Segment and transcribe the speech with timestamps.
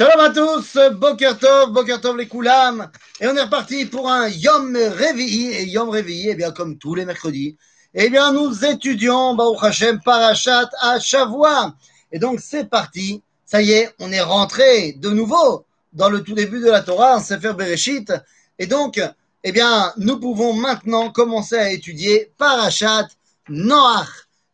[0.00, 2.90] Shalom à tous, Boker Tov, Boker Tov les Koulam.
[3.20, 5.60] Et on est reparti pour un Yom Réveillé.
[5.60, 7.58] Et Yom Réveillé, eh bien, comme tous les mercredis,
[7.92, 11.74] eh bien, nous étudions, Baruch Hashem, Parashat à Shavua.
[12.12, 13.22] Et donc, c'est parti.
[13.44, 17.16] Ça y est, on est rentré de nouveau dans le tout début de la Torah,
[17.16, 18.10] en Sefer Bereshit.
[18.58, 18.98] Et donc,
[19.44, 23.08] eh bien, nous pouvons maintenant commencer à étudier Parashat
[23.50, 24.08] Noach.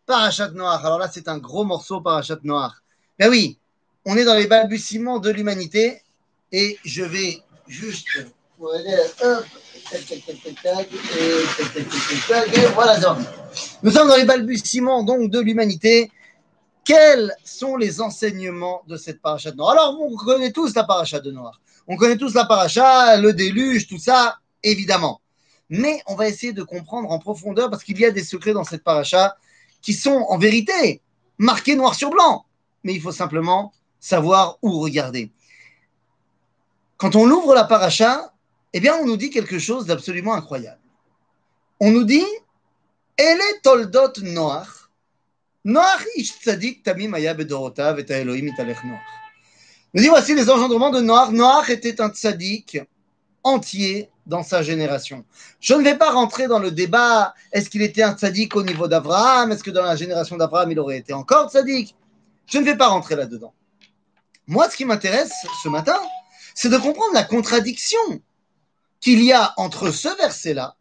[0.06, 0.84] Parashat Noach.
[0.84, 2.72] Alors là, c'est un gros morceau, Parashat Noach.
[3.16, 3.60] Ben oui,
[4.06, 6.00] on est dans les balbutiements de l'humanité
[6.52, 8.06] et je vais juste
[13.82, 16.10] nous sommes dans les balbutiements donc de l'humanité.
[16.84, 19.72] Quels sont les enseignements de cette paracha de Noir?
[19.72, 21.60] Alors, on connaît tous la paracha de Noir.
[21.86, 25.20] On connaît tous la paracha, le déluge, tout ça, évidemment.
[25.68, 28.64] Mais on va essayer de comprendre en profondeur parce qu'il y a des secrets dans
[28.64, 29.36] cette paracha
[29.82, 31.02] qui sont en vérité
[31.38, 32.46] marqués noir sur blanc.
[32.84, 35.32] Mais il faut simplement savoir où regarder.
[36.96, 38.32] Quand on ouvre la paracha,
[38.72, 40.80] eh bien, on nous dit quelque chose d'absolument incroyable.
[41.80, 42.24] On nous dit,
[43.16, 44.68] elle est toldot noach.
[45.64, 49.00] Noach ish tzadik tamim aya bedorotav et Elohim italech noach.
[49.94, 51.30] Nous dit, voici les engendrements de Noach.
[51.30, 52.78] Noach était un tzadik
[53.42, 55.24] entier dans sa génération.
[55.60, 58.88] Je ne vais pas rentrer dans le débat, est-ce qu'il était un tzadik au niveau
[58.88, 59.52] d'Abraham?
[59.52, 61.94] Est-ce que dans la génération d'Abraham, il aurait été encore tzadik?
[62.46, 63.54] Je ne vais pas rentrer là-dedans.
[64.46, 65.98] Moi, ce qui m'intéresse ce matin,
[66.54, 67.98] c'est de comprendre la contradiction
[69.00, 70.76] qu'il y a entre ce verset-là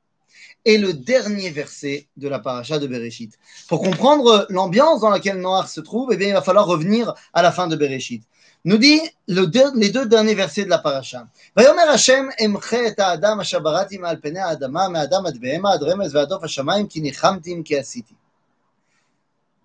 [0.66, 3.38] et le dernier verset de la paracha de Bereshit.
[3.68, 7.42] Pour comprendre l'ambiance dans laquelle Noir se trouve, eh bien, il va falloir revenir à
[7.42, 8.24] la fin de Bereshit.
[8.66, 11.28] Nous dit le deux, les deux derniers versets de la paracha.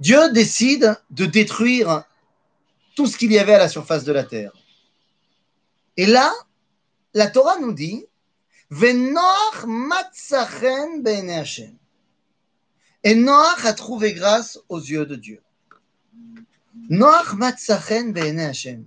[0.01, 2.05] Dieu décide de détruire
[2.95, 4.53] tout ce qu'il y avait à la surface de la terre.
[5.97, 6.33] Et là,
[7.15, 8.07] la Torah nous dit
[8.71, 11.77] Venoach matzachen Hashem.
[13.03, 15.43] Et Noach a trouvé grâce aux yeux de Dieu.
[16.89, 18.85] Noach matzachen Hashem.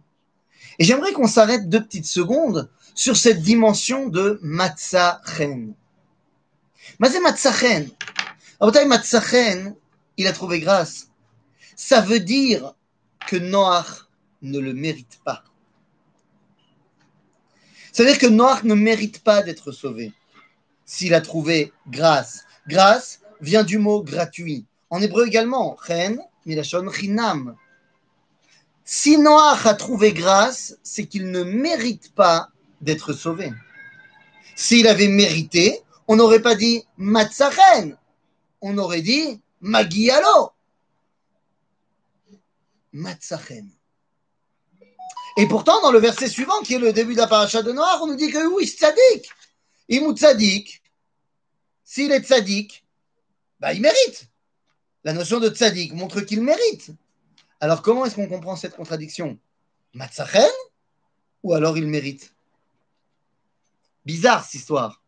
[0.79, 5.73] Et j'aimerais qu'on s'arrête deux petites secondes sur cette dimension de matzachen.
[6.99, 7.89] Mais c'est matzachen.
[8.61, 9.75] Matzachen,
[10.17, 11.09] il a trouvé grâce.
[11.75, 12.75] Ça veut dire
[13.27, 14.07] que Noach
[14.41, 15.43] ne le mérite pas.
[17.91, 20.13] C'est-à-dire que Noach ne mérite pas d'être sauvé
[20.85, 22.43] s'il a trouvé grâce.
[22.67, 24.65] Grâce vient du mot gratuit.
[24.89, 27.55] En hébreu également, chen, milashon chinam.
[28.85, 32.49] Si Noach a trouvé grâce, c'est qu'il ne mérite pas
[32.81, 33.51] d'être sauvé.
[34.55, 37.97] S'il avait mérité, on n'aurait pas dit matzachen,
[38.61, 40.52] on aurait dit magialo.
[42.93, 43.69] Matzachen.
[45.35, 47.99] Et pourtant, dans le verset suivant, qui est le début de la paracha de Noir,
[48.03, 49.29] on nous dit que oui, tzadik.
[49.89, 50.81] Il tzadik.
[51.83, 52.85] S'il est tzadik,
[53.59, 54.27] bah, il mérite.
[55.03, 56.91] La notion de tzadik montre qu'il mérite.
[57.59, 59.37] Alors, comment est-ce qu'on comprend cette contradiction?
[59.93, 60.51] Matzachen
[61.43, 62.33] Ou alors il mérite?
[64.05, 65.01] Bizarre cette histoire.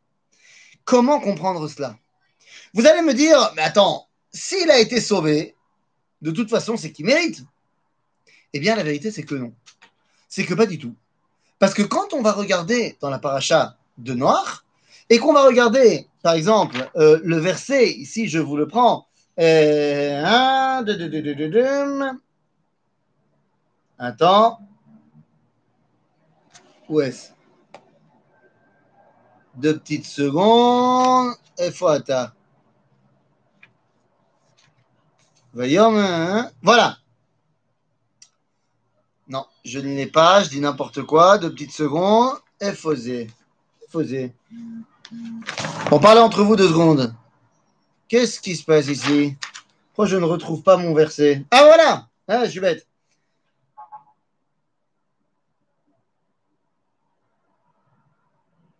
[0.86, 1.98] Comment comprendre cela?
[2.74, 5.56] Vous allez me dire, mais attends, s'il a été sauvé,
[6.22, 7.44] de toute façon, c'est qu'il mérite.
[8.56, 9.54] Eh bien, la vérité, c'est que non.
[10.30, 10.96] C'est que pas du tout.
[11.60, 14.64] Parce que quand on va regarder dans la paracha de Noir,
[15.10, 19.08] et qu'on va regarder, par exemple, euh, le verset, ici, je vous le prends,
[19.42, 22.00] euh, un, deux, deux, deux,
[24.00, 24.60] Attends.
[26.88, 27.32] Où est-ce?
[29.56, 31.34] Deux petites secondes.
[31.58, 32.34] Et Foata.
[35.54, 37.00] Voilà.
[39.28, 41.38] Non, je ne l'ai pas, je dis n'importe quoi.
[41.38, 42.38] Deux petites secondes.
[42.62, 43.28] Faisait.
[43.90, 44.34] Faisait.
[45.92, 47.14] On parle entre vous deux secondes.
[48.08, 49.36] Qu'est-ce qui se passe ici?
[49.90, 52.86] Pourquoi je ne retrouve pas mon verset Ah voilà ah, Je suis bête.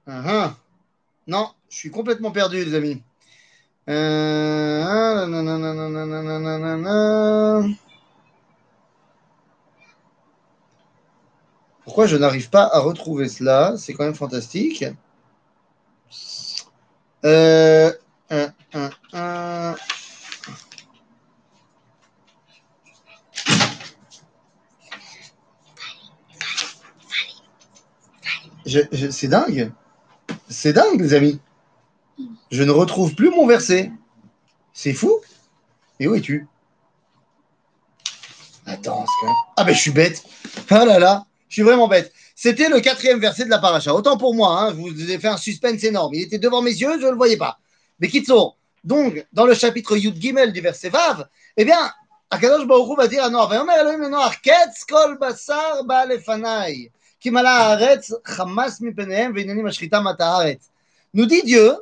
[0.08, 0.54] Uh -huh.
[1.28, 3.02] Non, je suis complètement perdu, les amis.
[3.90, 5.26] Euh...
[11.86, 13.76] Pourquoi je n'arrive pas à retrouver cela?
[13.78, 14.84] C'est quand même fantastique.
[17.24, 17.92] Euh,
[18.30, 18.52] un,
[19.14, 19.76] un,
[28.66, 29.72] c'est dingue.
[30.50, 31.40] C'est dingue, les amis.
[32.52, 33.92] Je ne retrouve plus mon verset.
[34.74, 35.20] C'est fou.
[36.00, 36.48] Et où es-tu?
[38.66, 39.06] Attends.
[39.56, 40.24] Ah ben je suis bête.
[40.70, 41.26] Ah là là.
[41.48, 42.12] Je suis vraiment bête.
[42.36, 43.94] C'était le quatrième verset de la paracha.
[43.94, 46.14] Autant pour moi, hein, vous avez fait un suspense énorme.
[46.14, 47.60] Il était devant mes yeux, je ne le voyais pas.
[48.00, 51.28] Mais Kitso, donc, dans le chapitre Yud Gimel du verset Vav,
[51.58, 51.92] eh bien,
[52.30, 56.92] Akadosh Baruch va dire à Noach, Vayomer Elohim le Noach, Ketz kol basar ba lefanai,
[57.20, 60.70] ki mala haaretz chamas mata haaretz.
[61.14, 61.76] Nous dit Dieu,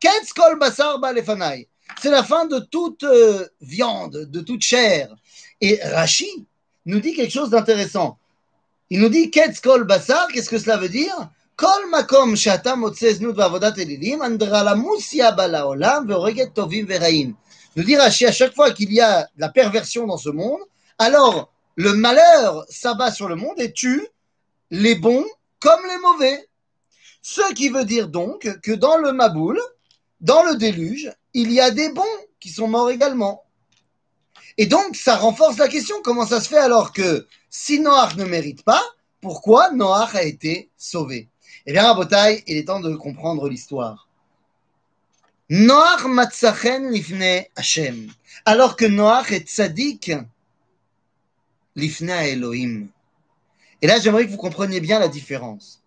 [0.00, 1.66] Ketz kol basar ba lefanai.
[2.00, 5.14] C'est la fin de toute euh, viande, de toute chair.
[5.60, 6.46] Et Rashi
[6.84, 8.17] nous dit quelque chose d'intéressant.
[8.90, 11.30] Il nous dit Ketz basar, qu'est-ce que cela veut dire?
[11.56, 12.34] Kol makom
[13.20, 13.40] nous
[14.22, 15.32] andralamusia
[17.84, 20.60] dire à chaque fois qu'il y a la perversion dans ce monde,
[20.98, 24.06] alors le malheur s'abat sur le monde et tue
[24.70, 25.26] les bons
[25.60, 26.48] comme les mauvais.
[27.22, 29.60] Ce qui veut dire donc que dans le Maboul,
[30.20, 32.02] dans le déluge, il y a des bons
[32.40, 33.44] qui sont morts également.
[34.60, 38.24] Et donc, ça renforce la question, comment ça se fait alors que si Noach ne
[38.24, 38.82] mérite pas,
[39.20, 41.28] pourquoi Noach a été sauvé?
[41.64, 44.08] Eh bien, Rabotai, il est temps de comprendre l'histoire.
[45.48, 48.12] Noach matzachen lifne Hashem,
[48.44, 50.12] alors que Noach est tzaddik
[51.76, 52.88] lifne Elohim.
[53.80, 55.82] Et là, j'aimerais que vous compreniez bien la différence.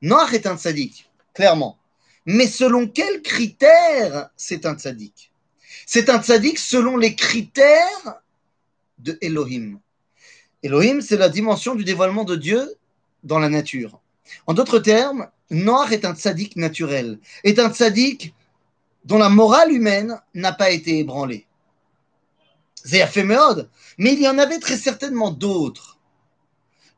[0.00, 1.76] Noach est un tzaddik, clairement.
[2.24, 5.29] Mais selon quels critères c'est un tzaddik
[5.92, 8.20] C'est un tzaddik selon les critères
[8.98, 9.80] de Elohim.
[10.62, 12.76] Elohim, c'est la dimension du dévoilement de Dieu
[13.24, 14.00] dans la nature.
[14.46, 18.32] En d'autres termes, Noach est un tzaddik naturel, est un tzaddik
[19.04, 21.48] dont la morale humaine n'a pas été ébranlée.
[22.86, 25.98] Fait mais il y en avait très certainement d'autres.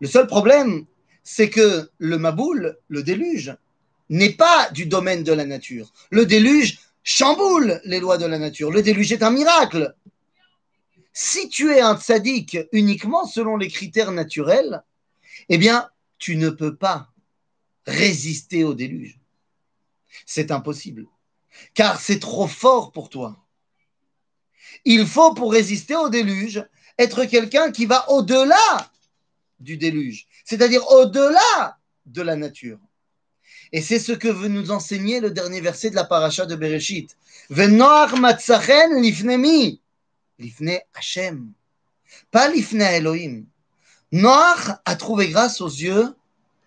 [0.01, 0.85] Le seul problème,
[1.25, 3.57] c'est que le Maboul, le déluge,
[4.11, 5.95] n'est pas du domaine de la nature.
[6.11, 8.71] Le déluge chamboule les lois de la nature.
[8.71, 9.95] Le déluge est un miracle.
[11.13, 14.83] Si tu es un tzaddik uniquement selon les critères naturels,
[15.49, 15.89] eh bien,
[16.19, 17.13] tu ne peux pas
[17.87, 19.19] résister au déluge.
[20.27, 21.07] C'est impossible,
[21.75, 23.39] car c'est trop fort pour toi.
[24.85, 26.65] Il faut, pour résister au déluge,
[26.99, 28.91] être quelqu'un qui va au-delà
[29.61, 32.79] du déluge, c'est-à-dire au-delà de la nature.
[33.73, 37.17] Et c'est ce que veut nous enseigner le dernier verset de la paracha de Bereshit.
[37.49, 39.81] Venoach matzachen lifnemi.
[40.39, 41.53] Lifne Hashem.
[42.31, 43.47] Pas lifne Elohim.
[44.13, 46.15] Noach a trouvé grâce aux yeux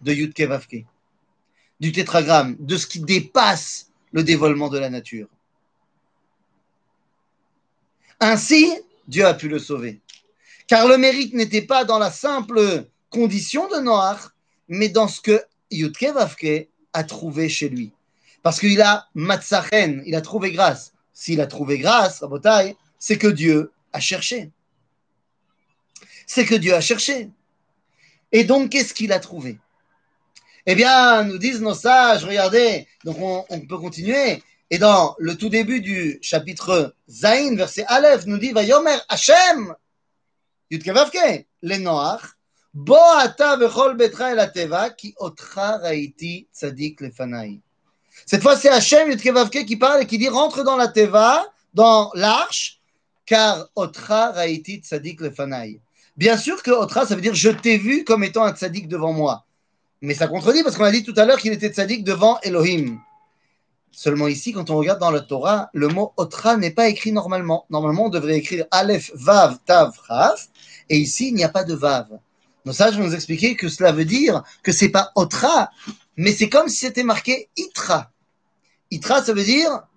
[0.01, 0.85] de Yudke Vavke,
[1.79, 5.27] du tétragramme, de ce qui dépasse le dévoilement de la nature.
[8.19, 8.73] Ainsi,
[9.07, 10.01] Dieu a pu le sauver.
[10.67, 14.29] Car le mérite n'était pas dans la simple condition de Noach,
[14.67, 17.91] mais dans ce que Yudke Vavke a trouvé chez lui.
[18.41, 20.93] Parce qu'il a matzachen, il a trouvé grâce.
[21.13, 24.51] S'il a trouvé grâce, Rabotai, c'est que Dieu a cherché.
[26.25, 27.29] C'est que Dieu a cherché.
[28.31, 29.59] Et donc, qu'est-ce qu'il a trouvé?
[30.65, 34.41] Eh bien, nous disent nos sages, regardez, donc on, peut continuer.
[34.69, 39.75] Et dans le tout début du chapitre Zain, verset Aleph, nous dit Vayomer Hashem,
[40.71, 42.34] Yudkevavke, le Noach,
[42.75, 47.61] Bo ata vechol betra el ateva, ki otra raiti tzadik lefanai.
[48.25, 52.81] Cette fois, c'est Hachem qui parle et qui dit rentre dans la teva, dans l'arche,
[53.25, 55.79] car otra raiti tzadik lefanai.
[56.17, 59.13] Bien sûr que otra, ça veut dire je t'ai vu comme étant un tzadik devant
[59.13, 59.45] moi.
[60.01, 62.99] Mais ça contredit parce qu'on a dit tout à l'heure qu'il était tzadik devant Elohim.
[63.93, 67.65] Seulement ici, quand on regarde dans la Torah, le mot otra n'est pas écrit normalement.
[67.69, 70.49] Normalement, on devrait écrire Aleph, Vav, Tav, Raf.
[70.89, 72.19] Et ici, il n'y a pas de Vav.
[72.65, 75.69] Nos sages nous expliquer que cela veut dire que c'est pas Otra,
[76.17, 78.11] mais c'est comme si c'était marqué Itra.
[78.91, 79.87] Itra, ça veut dire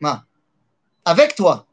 [0.00, 0.26] ma,
[1.04, 1.66] avec toi.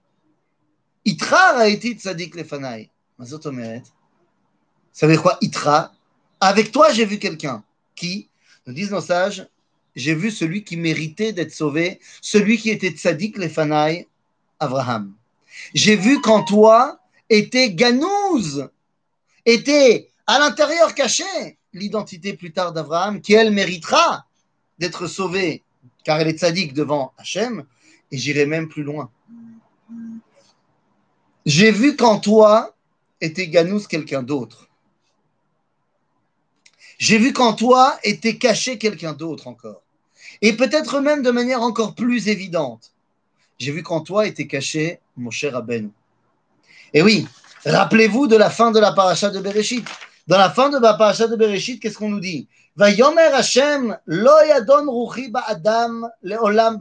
[1.06, 2.92] Itra a été tzadik lefanai.
[3.20, 5.94] Ça veut dire quoi Itra?
[6.40, 7.64] Avec toi, j'ai vu quelqu'un.
[7.96, 8.30] Qui
[8.66, 9.48] Nous disent nos sages,
[9.96, 14.08] j'ai vu celui qui méritait d'être sauvé, celui qui était tzadik lefanai,
[14.60, 15.14] Abraham.
[15.74, 17.00] J'ai vu qu'en toi
[17.30, 18.70] était Ganouz,
[19.46, 24.26] était à l'intérieur caché l'identité plus tard d'Abraham, qui elle méritera
[24.80, 25.64] d'être sauvée,
[26.04, 27.66] car elle est sadique devant Hachem,
[28.12, 29.10] et j'irai même plus loin.
[31.46, 32.76] J'ai vu qu'en toi
[33.22, 34.70] était Ganous quelqu'un d'autre.
[37.00, 39.82] J'ai vu qu'en toi était caché quelqu'un d'autre encore.
[40.42, 42.94] Et peut-être même de manière encore plus évidente.
[43.60, 45.92] J'ai vu qu'en toi était caché mon cher Aben.
[46.94, 47.28] Et oui,
[47.66, 49.88] Rappelez-vous de la fin de la paracha de Bereshit.
[50.28, 52.50] Dans la fin de la paracha de Bereshit, qu'est-ce qu'on nous dit?
[52.78, 54.86] Hashem lo yadon
[56.24, 56.78] le'olam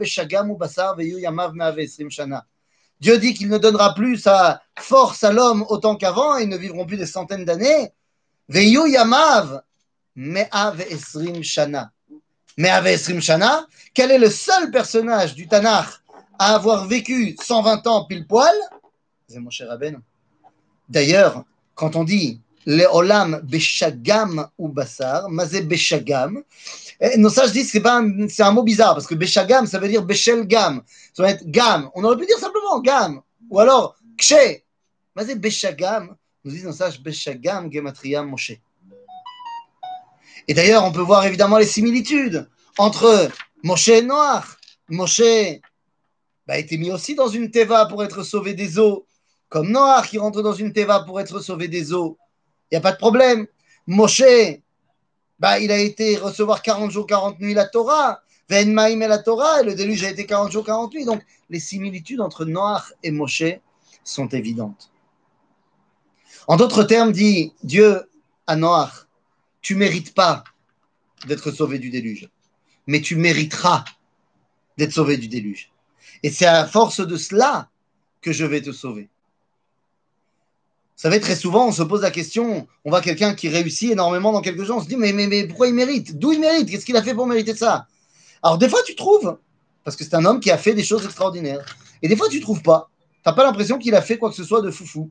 [0.97, 1.53] veyu yamav
[2.09, 2.45] shana.
[2.99, 6.85] Dieu dit qu'il ne donnera plus sa force à l'homme autant qu'avant, ils ne vivront
[6.85, 7.93] plus des centaines d'années.
[8.49, 9.61] Veyu yamav
[11.41, 11.91] shana.
[12.57, 15.87] Shana, quel est le seul personnage du Tanakh
[16.37, 18.53] à avoir vécu 120 ans pile poil?
[19.27, 19.97] C'est mon cher Rabbeinu.
[20.89, 21.43] D'ailleurs,
[21.75, 26.43] quand on dit le olam beshagam ou basar, mazé beshagam,
[26.99, 30.03] eh, nos sages disent que c'est un mot bizarre parce que beshagam ça veut dire
[30.03, 30.81] beshel gam,
[31.13, 31.89] ça va être gam.
[31.95, 34.61] On aurait pu dire simplement gam ou alors kshe.
[35.15, 38.53] Mazé beshagam, nous disent nos sages beshagam gematriam moshe.
[40.47, 43.29] Et d'ailleurs, on peut voir évidemment les similitudes entre
[43.63, 44.57] Moshe et Noach.
[44.89, 45.21] Moshe
[46.45, 49.05] bah, a été mis aussi dans une teva pour être sauvé des eaux,
[49.53, 52.17] comme Noach qui rentre dans une teva pour être sauvé des eaux.
[52.71, 53.45] Il n'y a pas de problème.
[53.85, 54.23] Moshe,
[55.37, 58.23] bah, il a été recevoir 40 jours, 40 nuits la Torah.
[58.49, 61.05] Venmaïm et la Torah, et le déluge a été 40 jours, 40 nuits.
[61.05, 63.43] Donc, les similitudes entre Noach et Moshe
[64.03, 64.91] sont évidentes.
[66.47, 68.09] En d'autres termes, dit Dieu
[68.47, 69.05] à Noach,
[69.61, 70.43] tu mérites pas
[71.27, 72.27] d'être sauvé du déluge,
[72.87, 73.85] mais tu mériteras
[74.79, 75.71] d'être sauvé du déluge.
[76.23, 77.69] Et c'est à force de cela
[78.19, 79.11] que je vais te sauver.
[80.95, 84.31] Vous savez, très souvent, on se pose la question, on voit quelqu'un qui réussit énormément
[84.31, 86.17] dans quelque chose, on se dit, mais, mais, pourquoi il mérite?
[86.17, 86.69] D'où il mérite?
[86.69, 87.87] Qu'est-ce qu'il a fait pour mériter ça?
[88.43, 89.37] Alors, des fois, tu trouves,
[89.83, 91.77] parce que c'est un homme qui a fait des choses extraordinaires.
[92.01, 92.89] Et des fois, tu trouves pas.
[93.15, 95.09] Tu n'as pas l'impression qu'il a fait quoi que ce soit de foufou.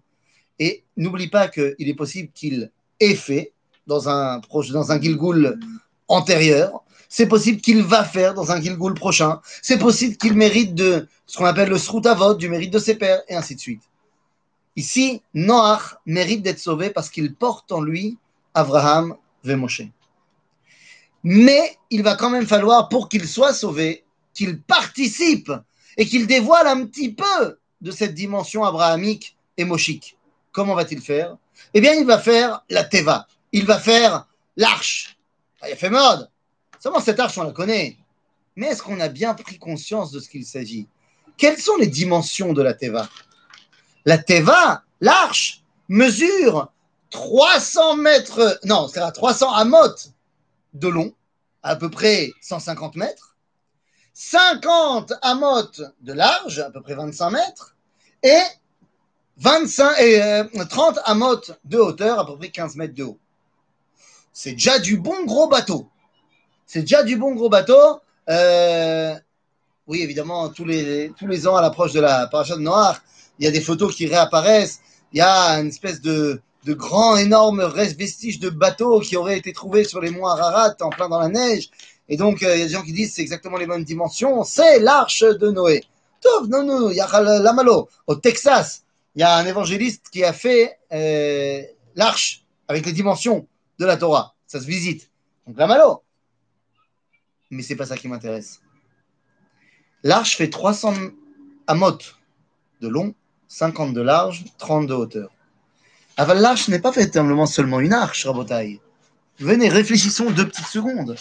[0.59, 2.71] Et n'oublie pas qu'il est possible qu'il
[3.01, 3.53] ait fait
[3.87, 4.41] dans un,
[4.73, 5.01] dans un
[6.09, 6.85] antérieur.
[7.09, 9.41] C'est possible qu'il va faire dans un Gilgoul prochain.
[9.61, 13.23] C'est possible qu'il mérite de ce qu'on appelle le Sroutavot, du mérite de ses pères,
[13.29, 13.83] et ainsi de suite.
[14.77, 18.17] Ici, Noach mérite d'être sauvé parce qu'il porte en lui
[18.55, 19.93] Abraham et.
[21.25, 25.53] Mais il va quand même falloir, pour qu'il soit sauvé, qu'il participe
[25.97, 30.17] et qu'il dévoile un petit peu de cette dimension abrahamique et moshique.
[30.53, 31.37] Comment va-t-il faire?
[31.75, 33.27] Eh bien, il va faire la Teva.
[33.53, 34.27] Il va faire
[34.57, 35.19] l'arche.
[35.61, 36.29] Ah, il a fait mode.
[36.81, 37.97] Seulement, cette arche, on la connaît.
[38.57, 40.89] Mais est-ce qu'on a bien pris conscience de ce qu'il s'agit?
[41.37, 43.09] Quelles sont les dimensions de la Teva?
[44.05, 46.73] La Teva, l'arche, mesure
[47.11, 50.11] 300 mètres, non, c'est à 300 amot
[50.75, 51.13] de long,
[51.63, 53.37] à peu près 150 mètres,
[54.15, 57.77] 50 amot de large, à peu près 25 mètres,
[58.23, 58.41] et
[59.39, 63.19] 25 et 30 euh, amot de hauteur, à peu près 15 mètres de haut.
[64.33, 65.89] C'est déjà du bon gros bateau.
[66.67, 68.01] C'est déjà du bon gros bateau.
[68.31, 69.15] Euh,
[69.87, 72.63] oui, évidemment, tous les, tous les ans, à l'approche de la paracha de
[73.43, 74.79] il y a des photos qui réapparaissent,
[75.13, 79.53] il y a une espèce de, de grand, énorme vestige de bateau qui aurait été
[79.53, 81.69] trouvé sur les monts Ararat en plein dans la neige.
[82.09, 84.45] Et donc, euh, il y a des gens qui disent c'est exactement les mêmes dimensions.
[84.45, 85.83] C'est l'arche de Noé.
[86.49, 87.89] Non, non, il y a l'Amalo.
[88.07, 88.85] Au Texas,
[89.17, 91.63] il y a un évangéliste qui a fait euh,
[91.97, 93.49] l'arche avec les dimensions
[93.81, 94.37] de la Torah.
[94.47, 95.11] Ça se visite.
[95.49, 96.05] Donc, l'Amalo.
[97.51, 98.61] Mais c'est pas ça qui m'intéresse.
[100.05, 100.95] L'arche fait 300
[101.67, 101.99] amot
[102.81, 103.17] de long
[103.53, 105.31] 50 de large, 30 de hauteur.
[106.17, 108.81] Aval l'arche n'est pas véritablement seulement une arche, Rabotaille.
[109.39, 111.15] Venez, réfléchissons deux petites secondes.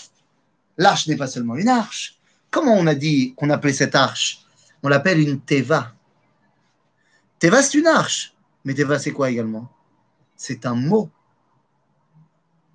[0.78, 2.18] L'arche n'est pas seulement une arche.
[2.50, 4.46] Comment on a dit qu'on appelait cette arche?
[4.82, 5.92] On l'appelle une teva.
[7.40, 8.34] Teva, c'est une arche.
[8.64, 9.70] Mais teva, c'est quoi également?
[10.38, 11.10] C'est un mot.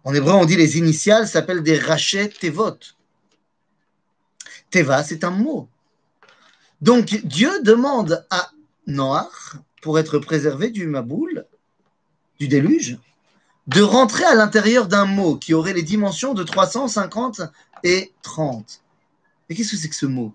[0.04, 2.76] En hébreu, on dit les initiales s'appellent des rachets tevot.
[4.68, 5.66] Teva, c'est un mot.
[6.82, 8.50] Donc, Dieu demande à
[8.86, 11.46] Noach, pour être préservé du Maboul,
[12.38, 12.98] du déluge,
[13.66, 17.42] de rentrer à l'intérieur d'un mot qui aurait les dimensions de 350
[17.82, 18.82] et 30.
[19.48, 20.34] Et qu'est-ce que c'est que ce mot?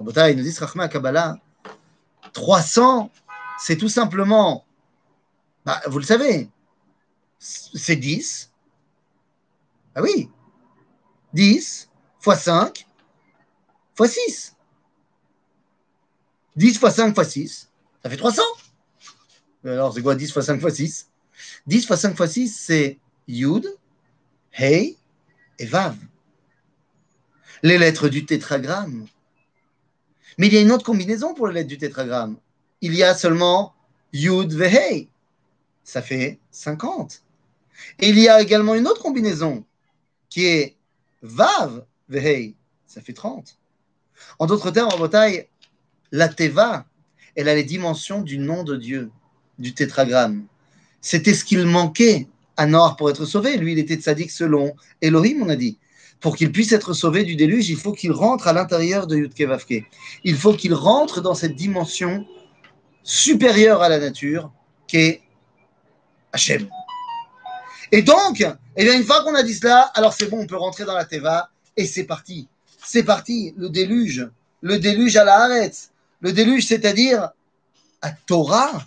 [0.00, 1.38] Il nous dit Rachma Kabbalah,
[2.32, 3.10] 300,
[3.58, 4.64] c'est tout simplement,
[5.64, 6.48] bah, vous le savez,
[7.38, 8.52] c'est 10.
[9.94, 10.30] Ah oui,
[11.32, 11.88] 10
[12.20, 12.86] fois 5
[13.96, 14.54] fois 6.
[16.58, 17.70] 10 fois 5 fois 6,
[18.02, 18.42] ça fait 300.
[19.64, 21.08] Alors, c'est quoi 10 fois 5 fois 6
[21.68, 22.98] 10 fois 5 fois 6, c'est
[23.28, 23.64] Yud,
[24.52, 24.96] Hey
[25.60, 25.96] et Vav.
[27.62, 29.06] Les lettres du tétragramme.
[30.36, 32.36] Mais il y a une autre combinaison pour les lettres du tétragramme.
[32.80, 33.74] Il y a seulement
[34.12, 35.08] Yud Hey.
[35.84, 37.22] Ça fait 50.
[38.00, 39.64] Et il y a également une autre combinaison
[40.28, 40.76] qui est
[41.22, 42.56] Vav Hey.
[42.84, 43.56] Ça fait 30.
[44.40, 45.48] En d'autres termes, en bataille,
[46.12, 46.86] la Teva,
[47.36, 49.10] elle a les dimensions du nom de Dieu,
[49.58, 50.46] du tétragramme.
[51.00, 53.56] C'était ce qu'il manquait à Noir pour être sauvé.
[53.56, 55.78] Lui, il était sadique selon Elohim, on a dit.
[56.20, 59.42] Pour qu'il puisse être sauvé du déluge, il faut qu'il rentre à l'intérieur de Yudke
[59.42, 59.84] Vavke.
[60.24, 62.26] Il faut qu'il rentre dans cette dimension
[63.04, 64.50] supérieure à la nature
[64.88, 65.22] qu'est
[66.32, 66.68] Hachem.
[67.92, 68.44] Et donc,
[68.76, 70.94] eh bien, une fois qu'on a dit cela, alors c'est bon, on peut rentrer dans
[70.94, 72.48] la Teva et c'est parti.
[72.84, 74.28] C'est parti, le déluge.
[74.60, 75.90] Le déluge à la Haaretz.
[76.20, 77.30] Le déluge, c'est-à-dire
[78.02, 78.86] à Torah,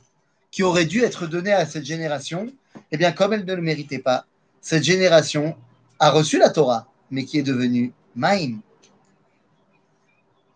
[0.52, 2.52] qui aurait dû être donné à cette génération.
[2.92, 4.26] Eh bien, comme elle ne le méritait pas,
[4.60, 5.56] cette génération
[6.00, 8.62] a reçu la Torah, mais qui est devenue Maïm.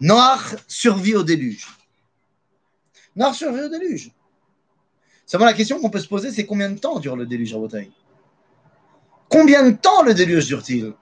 [0.01, 1.67] Noach survit au déluge.
[3.15, 4.11] Noach survit au déluge.
[5.25, 7.57] Seulement la question qu'on peut se poser, c'est combien de temps dure le déluge à
[7.57, 7.89] Bretagne
[9.29, 10.93] Combien de temps le déluge dure-t-il?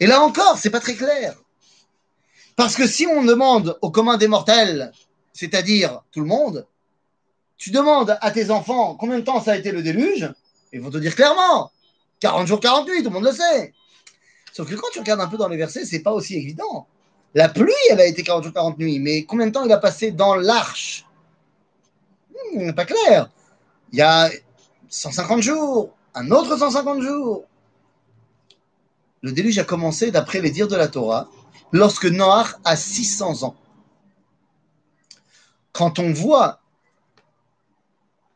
[0.00, 1.36] Et là encore, c'est pas très clair.
[2.56, 4.92] Parce que si on demande au commun des mortels,
[5.32, 6.66] c'est-à-dire tout le monde,
[7.56, 10.32] tu demandes à tes enfants combien de temps ça a été le déluge,
[10.72, 11.70] ils vont te dire clairement
[12.20, 13.72] 40 jours, 48, tout le monde le sait.
[14.52, 16.86] Sauf que quand tu regardes un peu dans les versets, c'est pas aussi évident.
[17.34, 19.78] La pluie, elle a été 40 jours, 40 nuits, mais combien de temps il a
[19.78, 21.04] passé dans l'arche?
[22.54, 23.30] Hmm, Pas clair.
[23.92, 24.30] Il y a
[24.88, 27.44] 150 jours, un autre 150 jours.
[29.22, 31.28] Le déluge a commencé, d'après les dires de la Torah,
[31.74, 33.56] lorsque Noach a 600 ans.
[35.72, 36.60] Quand on voit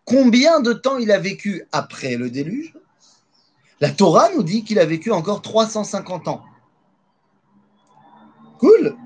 [0.05, 2.75] combien de temps il a vécu après le déluge,
[3.81, 6.45] la Torah nous dit qu'il a vécu encore 350 ans.
[8.59, 8.97] Cool.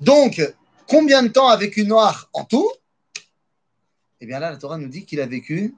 [0.00, 0.42] Donc,
[0.86, 2.70] combien de temps a vécu Noach en tout?
[4.20, 5.74] Eh bien là, la Torah nous dit qu'il a vécu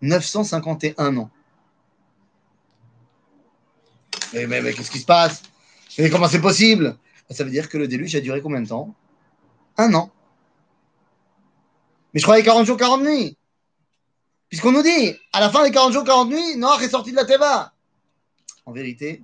[0.00, 1.30] 951 ans.
[4.32, 5.42] Mais, mais, qu'est-ce qui se passe?
[5.96, 6.96] Mais comment c'est possible?
[7.30, 8.94] Ça veut dire que le déluge a duré combien de temps?
[9.76, 10.10] Un an.
[12.12, 13.36] Mais je croyais 40 jours, 40 nuits.
[14.48, 17.16] Puisqu'on nous dit, à la fin des 40 jours, 40 nuits, Noach est sorti de
[17.16, 17.72] la Teva.
[18.64, 19.22] En vérité,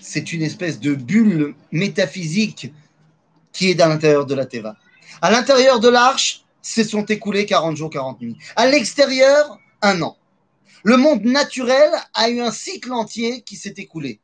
[0.00, 2.72] c'est une espèce de bulle métaphysique
[3.52, 4.76] qui est dans l'intérieur de la Teva.
[5.22, 8.36] À l'intérieur de l'arche, se sont écoulés 40 jours, 40 nuits.
[8.56, 10.16] À l'extérieur, un an.
[10.82, 14.20] Le monde naturel a eu un cycle entier qui s'est écoulé.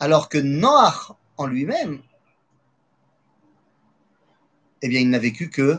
[0.00, 2.00] Alors que Noach en lui-même,
[4.82, 5.78] eh bien, il n'a vécu que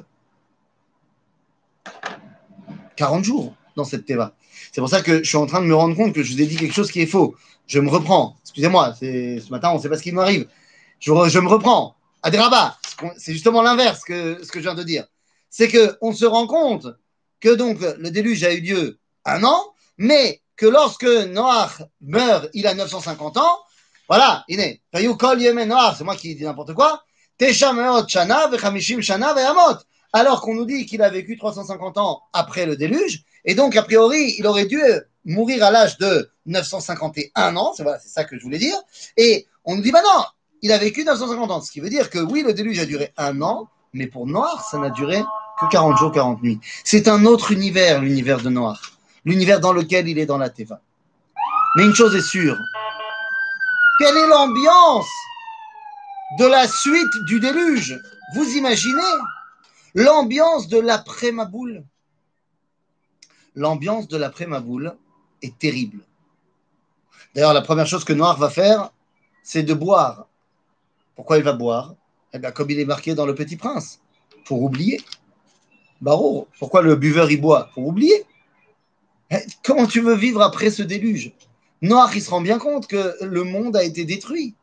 [2.95, 4.35] 40 jours dans cette Teva.
[4.71, 6.41] C'est pour ça que je suis en train de me rendre compte que je vous
[6.41, 7.35] ai dit quelque chose qui est faux.
[7.67, 8.37] Je me reprends.
[8.41, 10.47] Excusez-moi, ce matin, on ne sait pas ce qui m'arrive.
[10.99, 11.95] Je, me reprends.
[12.23, 12.77] Adraba,
[13.17, 15.05] c'est justement l'inverse que ce que je viens de dire.
[15.49, 16.87] C'est qu'on se rend compte
[17.39, 22.65] que donc le déluge a eu lieu un an, mais que lorsque Noach meurt, il
[22.65, 23.59] a 950 ans.
[24.07, 24.81] Voilà, il est.
[24.93, 27.03] c'est moi qui dis n'importe quoi.
[30.13, 33.83] Alors qu'on nous dit qu'il a vécu 350 ans après le déluge, et donc, a
[33.83, 34.81] priori, il aurait dû
[35.23, 38.75] mourir à l'âge de 951 ans, c'est voilà, ça que je voulais dire.
[39.17, 40.23] Et on nous dit, bah non,
[40.61, 41.61] il a vécu 950 ans.
[41.61, 44.67] Ce qui veut dire que oui, le déluge a duré un an, mais pour Noir,
[44.69, 45.21] ça n'a duré
[45.59, 46.59] que 40 jours, 40 nuits.
[46.83, 48.81] C'est un autre univers, l'univers de Noir.
[49.25, 50.81] L'univers dans lequel il est dans la Teva.
[51.77, 52.57] Mais une chose est sûre.
[53.99, 55.09] Quelle est l'ambiance
[56.39, 57.99] de la suite du déluge?
[58.35, 59.01] Vous imaginez
[59.93, 61.83] l'ambiance de l'après-Maboule
[63.55, 64.95] l'ambiance de l'après-Maboule
[65.41, 65.99] est terrible.
[67.33, 68.91] D'ailleurs, la première chose que Noir va faire,
[69.43, 70.27] c'est de boire.
[71.15, 71.95] Pourquoi il va boire?
[72.33, 74.01] Eh bien, comme il est marqué dans Le Petit Prince,
[74.45, 75.01] pour oublier.
[76.01, 77.69] Barreau, pourquoi le buveur y boit?
[77.73, 78.25] Pour oublier.
[79.31, 81.31] Eh, comment tu veux vivre après ce déluge?
[81.85, 84.55] Noir, il se rend bien compte que le monde a été détruit.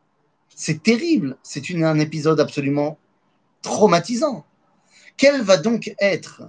[0.55, 1.37] C'est terrible.
[1.43, 2.99] C'est un épisode absolument
[3.63, 4.45] traumatisant.
[5.17, 6.43] Quel va donc être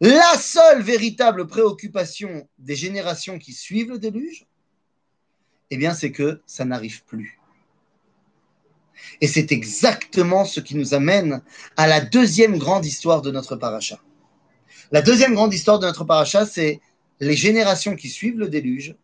[0.00, 4.46] la seule véritable préoccupation des générations qui suivent le déluge,
[5.70, 7.38] eh bien, c'est que ça n'arrive plus.
[9.20, 11.42] Et c'est exactement ce qui nous amène
[11.76, 14.00] à la deuxième grande histoire de notre paracha.
[14.90, 16.80] La deuxième grande histoire de notre paracha, c'est
[17.20, 18.96] les générations qui suivent le déluge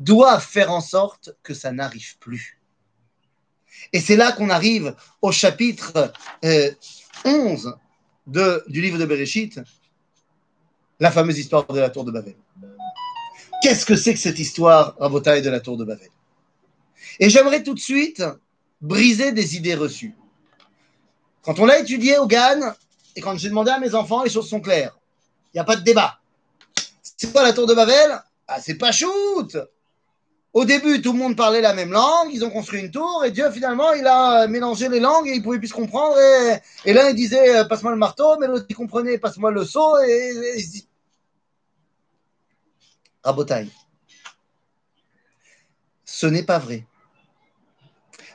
[0.00, 2.58] doivent faire en sorte que ça n'arrive plus.
[3.92, 6.12] Et c'est là qu'on arrive au chapitre
[7.24, 7.74] 11
[8.36, 9.60] euh, du livre de Bereshit,
[10.98, 12.36] la fameuse histoire de la tour de Babel.
[13.62, 16.08] Qu'est-ce que c'est que cette histoire, Rabotaille, de la tour de Babel?
[17.18, 18.22] Et j'aimerais tout de suite
[18.80, 20.14] briser des idées reçues.
[21.42, 22.74] Quand on l'a étudié au GAN,
[23.16, 24.98] et quand j'ai demandé à mes enfants, les choses sont claires.
[25.52, 26.20] Il n'y a pas de débat.
[27.02, 28.22] C'est quoi la tour de Babel?
[28.46, 29.56] Ah, c'est pas shoot
[30.52, 33.30] Au début, tout le monde parlait la même langue, ils ont construit une tour, et
[33.30, 36.16] Dieu, finalement, il a mélangé les langues et ils pouvaient plus se comprendre.
[36.84, 39.98] Et, l'un, il disait, euh, passe-moi le marteau, mais l'autre, il comprenait, passe-moi le seau,
[40.00, 40.56] et,
[43.22, 43.70] Rabotaille.
[46.04, 46.84] Ce n'est pas vrai.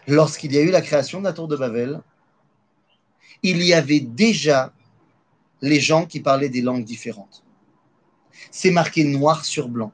[0.07, 2.01] Lorsqu'il y a eu la création de la tour de Babel,
[3.43, 4.71] il y avait déjà
[5.61, 7.43] les gens qui parlaient des langues différentes.
[8.51, 9.91] C'est marqué noir sur blanc.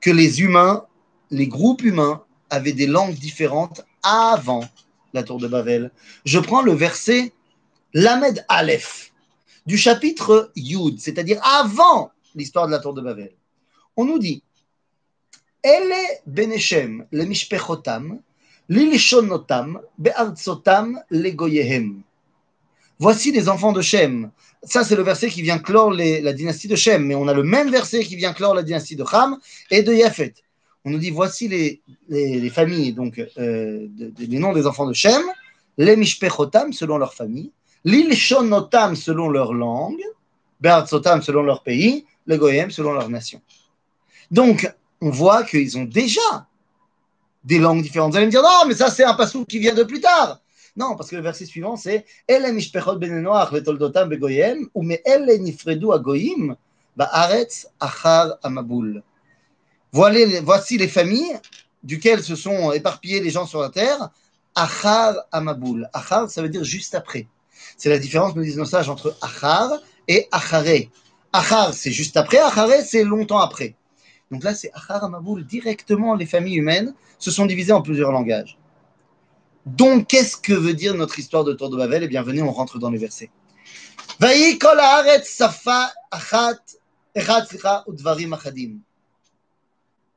[0.00, 0.84] que les humains,
[1.32, 4.64] les groupes humains, avaient des langues différentes avant
[5.14, 5.90] la tour de Babel.
[6.24, 7.32] Je prends le verset
[7.94, 9.12] Lamed Aleph
[9.66, 13.32] du chapitre Yud, c'est-à-dire avant l'histoire de la tour de Babel.
[13.96, 14.42] On nous dit
[15.64, 15.94] Ele
[16.26, 18.20] beneshem le mishpechotam,
[18.68, 22.02] lilshonotam, be'artsotam legoyehem.
[22.98, 24.30] Voici les enfants de Shem.
[24.62, 27.04] Ça, c'est le verset qui vient clore la dynastie de Shem.
[27.04, 29.38] Mais on a le même verset qui vient clore la dynastie de Ham
[29.70, 30.34] et de Yafet.
[30.84, 33.86] On nous dit voici les, les, familles, donc euh,
[34.18, 35.22] les noms des enfants de Shem,
[35.78, 37.52] les Mishpechotam selon leur famille,
[37.84, 40.02] l'Ilshonotam selon leur langue,
[40.60, 43.40] Be'artsotam selon leur pays, les Goyem selon leur nation.
[44.30, 46.46] Donc, on voit qu'ils ont déjà
[47.44, 48.12] des langues différentes.
[48.12, 50.40] Vous allez me dire, non, mais ça, c'est un passou qui vient de plus tard.
[50.76, 55.92] Non, parce que le verset suivant, c'est mishpechot benenoach vetoldotam begoyem, ou me elle nifredu
[55.92, 56.56] agoyim,
[56.98, 59.02] achar amaboul.
[59.92, 61.38] Voici les familles
[61.82, 64.10] duquel se sont éparpillés les gens sur la terre.
[64.54, 65.88] Achar amaboul.
[65.92, 67.26] Achar, ça veut dire juste après.
[67.76, 69.70] C'est la différence, nous disent nos sages, entre achar
[70.08, 70.90] et acharé.
[71.32, 72.38] Achar, c'est juste après.
[72.38, 73.74] Acharé, c'est longtemps après.
[74.30, 75.44] Donc là, c'est Achar Amaboul.
[75.44, 78.58] Directement, les familles humaines se sont divisées en plusieurs langages.
[79.66, 82.02] Donc, qu'est-ce que veut dire notre histoire de Tour de Babel?
[82.02, 83.30] Eh bien, venez, on rentre dans les versets.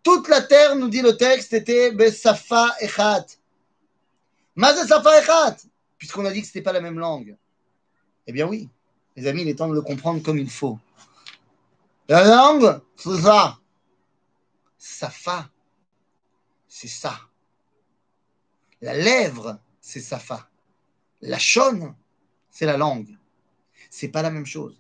[0.06, 3.26] Toute la terre, nous dit le texte, était Besafa Echat.
[4.56, 5.58] Maze Safa Echat
[5.98, 7.36] Puisqu'on a dit que ce n'était pas la même langue.
[8.28, 8.70] Eh bien oui,
[9.16, 10.78] les amis, il est temps de le comprendre comme il faut.
[12.08, 13.58] La langue, c'est ça.
[14.78, 15.50] Safa,
[16.68, 17.20] c'est ça.
[18.82, 20.48] La lèvre, c'est Safa.
[21.22, 21.96] La chaune,
[22.52, 23.18] c'est la langue.
[23.90, 24.80] C'est pas la même chose.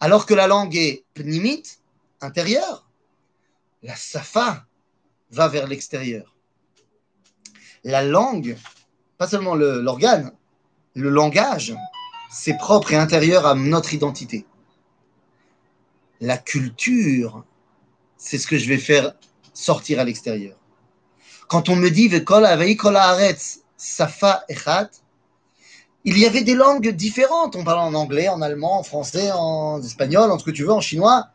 [0.00, 1.80] Alors que la langue est pnimite,
[2.20, 2.87] intérieure,
[3.82, 4.66] la Safa
[5.30, 6.34] va vers l'extérieur.
[7.84, 8.56] La langue,
[9.18, 10.32] pas seulement l'organe,
[10.94, 11.74] le langage,
[12.30, 14.46] c'est propre et intérieur à notre identité.
[16.20, 17.44] La culture,
[18.16, 19.14] c'est ce que je vais faire
[19.54, 20.56] sortir à l'extérieur.
[21.46, 22.10] Quand on me dit
[23.76, 24.90] Safa Echat,
[26.04, 27.54] il y avait des langues différentes.
[27.56, 30.72] On parlait en anglais, en allemand, en français, en espagnol, en ce que tu veux,
[30.72, 31.28] en chinois.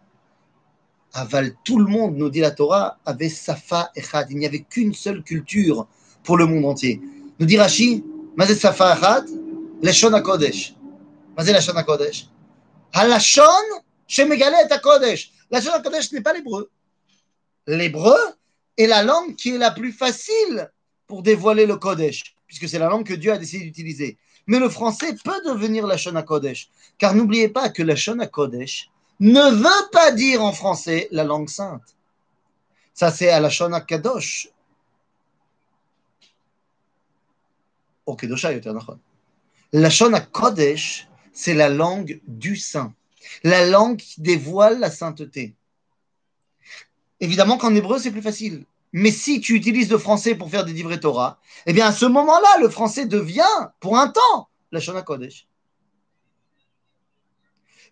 [1.14, 4.26] Aval, tout le monde, nous dit la Torah, avait Safa Echat.
[4.30, 5.88] Il n'y avait qu'une seule culture
[6.24, 7.00] pour le monde entier.
[7.40, 8.04] Nous dit Rashi,
[8.36, 9.26] Mazet Safa Echat,
[9.82, 10.76] Leshon HaKodesh.
[11.38, 12.28] Mazet Leshon HaKodesh?
[12.94, 13.44] Halashon,
[14.08, 15.32] Shemegalet HaKodesh.
[15.52, 16.70] Leshon HaKodesh n'est pas l'hébreu
[17.68, 18.18] l'hébreu
[18.78, 20.70] est la langue qui est la plus facile
[21.08, 24.18] pour dévoiler le Kodesh, puisque c'est la langue que Dieu a décidé d'utiliser.
[24.48, 28.90] Mais le français peut devenir la Shona Kodesh, car n'oubliez pas que la Shona Kodesh
[29.20, 31.96] ne veut pas dire en français la langue sainte.
[32.94, 34.50] Ça, c'est à la Shona Kadosh.
[38.06, 38.52] Au Kedosha,
[39.72, 42.94] La Shona Kodesh, c'est la langue du saint,
[43.44, 45.56] la langue qui dévoile la sainteté.
[47.22, 48.66] Évidemment qu'en hébreu, c'est plus facile.
[48.92, 52.06] Mais si tu utilises le français pour faire des livrets Torah, eh bien à ce
[52.06, 55.48] moment-là, le français devient, pour un temps, la Shona Kodesh.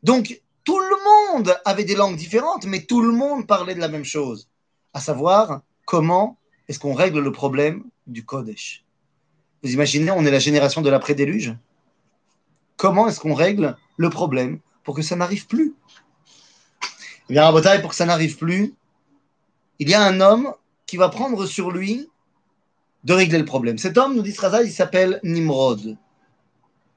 [0.03, 3.87] Donc, tout le monde avait des langues différentes, mais tout le monde parlait de la
[3.87, 4.49] même chose,
[4.93, 8.83] à savoir comment est-ce qu'on règle le problème du Kodesh?
[9.63, 11.55] Vous imaginez, on est la génération de l'après-déluge?
[12.77, 15.75] Comment est-ce qu'on règle le problème pour que ça n'arrive plus?
[17.29, 18.73] Eh bien, à pour que ça n'arrive plus,
[19.79, 20.53] il y a un homme
[20.85, 22.09] qui va prendre sur lui
[23.03, 23.77] de régler le problème.
[23.77, 25.97] Cet homme, nous dit Sraza, il s'appelle Nimrod.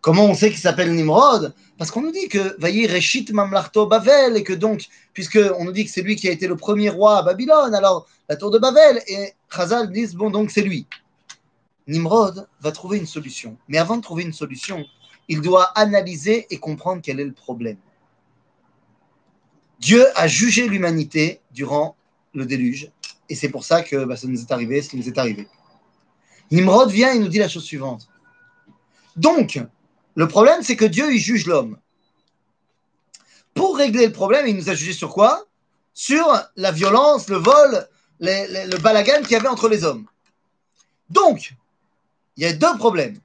[0.04, 1.54] Comment on sait qu'il s'appelle Nimrod?
[1.78, 5.72] Parce qu'on nous dit que Vaï Reshit Mamlarto Bavel, et que donc, puisque on nous
[5.72, 8.50] dit que c'est lui qui a été le premier roi à Babylone, alors la tour
[8.50, 10.86] de Babel, et Chazal disent, bon, donc c'est lui.
[11.86, 13.56] Nimrod va trouver une solution.
[13.66, 14.84] Mais avant de trouver une solution,
[15.28, 17.78] il doit analyser et comprendre quel est le problème.
[19.80, 21.96] Dieu a jugé l'humanité durant
[22.34, 22.90] le déluge.
[23.30, 25.48] Et c'est pour ça que bah, ça nous est arrivé ce qui nous est arrivé.
[26.50, 28.06] Nimrod vient et nous dit la chose suivante.
[29.16, 29.64] Donc,
[30.14, 31.78] le problème, c'est que Dieu, il juge l'homme.
[33.54, 35.46] Pour régler le problème, il nous a jugé sur quoi?
[35.92, 37.88] Sur la violence, le vol,
[38.20, 40.06] le balagan qu'il y avait entre les hommes.
[41.10, 41.54] Donc,
[42.36, 43.18] il y a deux problèmes.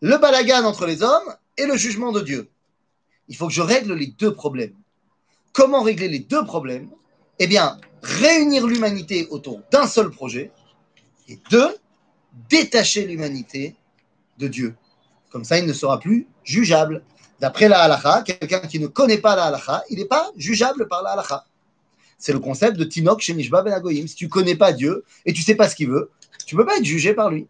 [0.00, 2.48] Le balagan entre les hommes et le jugement de Dieu.
[3.28, 4.74] Il faut que je règle les deux problèmes.
[5.52, 6.90] Comment régler les deux problèmes?
[7.38, 10.50] Eh bien, réunir l'humanité autour d'un seul projet,
[11.28, 11.76] et deux,
[12.48, 13.76] détacher l'humanité
[14.38, 14.74] de Dieu.
[15.32, 17.02] Comme ça, il ne sera plus jugeable.
[17.40, 21.02] D'après la halakha, quelqu'un qui ne connaît pas la halakha, il n'est pas jugeable par
[21.02, 21.46] la halakha.
[22.18, 25.32] C'est le concept de Tinok chez Nishba Ben Si tu ne connais pas Dieu et
[25.32, 26.10] tu ne sais pas ce qu'il veut,
[26.46, 27.48] tu ne peux pas être jugé par lui.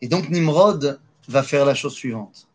[0.00, 2.48] Et donc Nimrod va faire la chose suivante.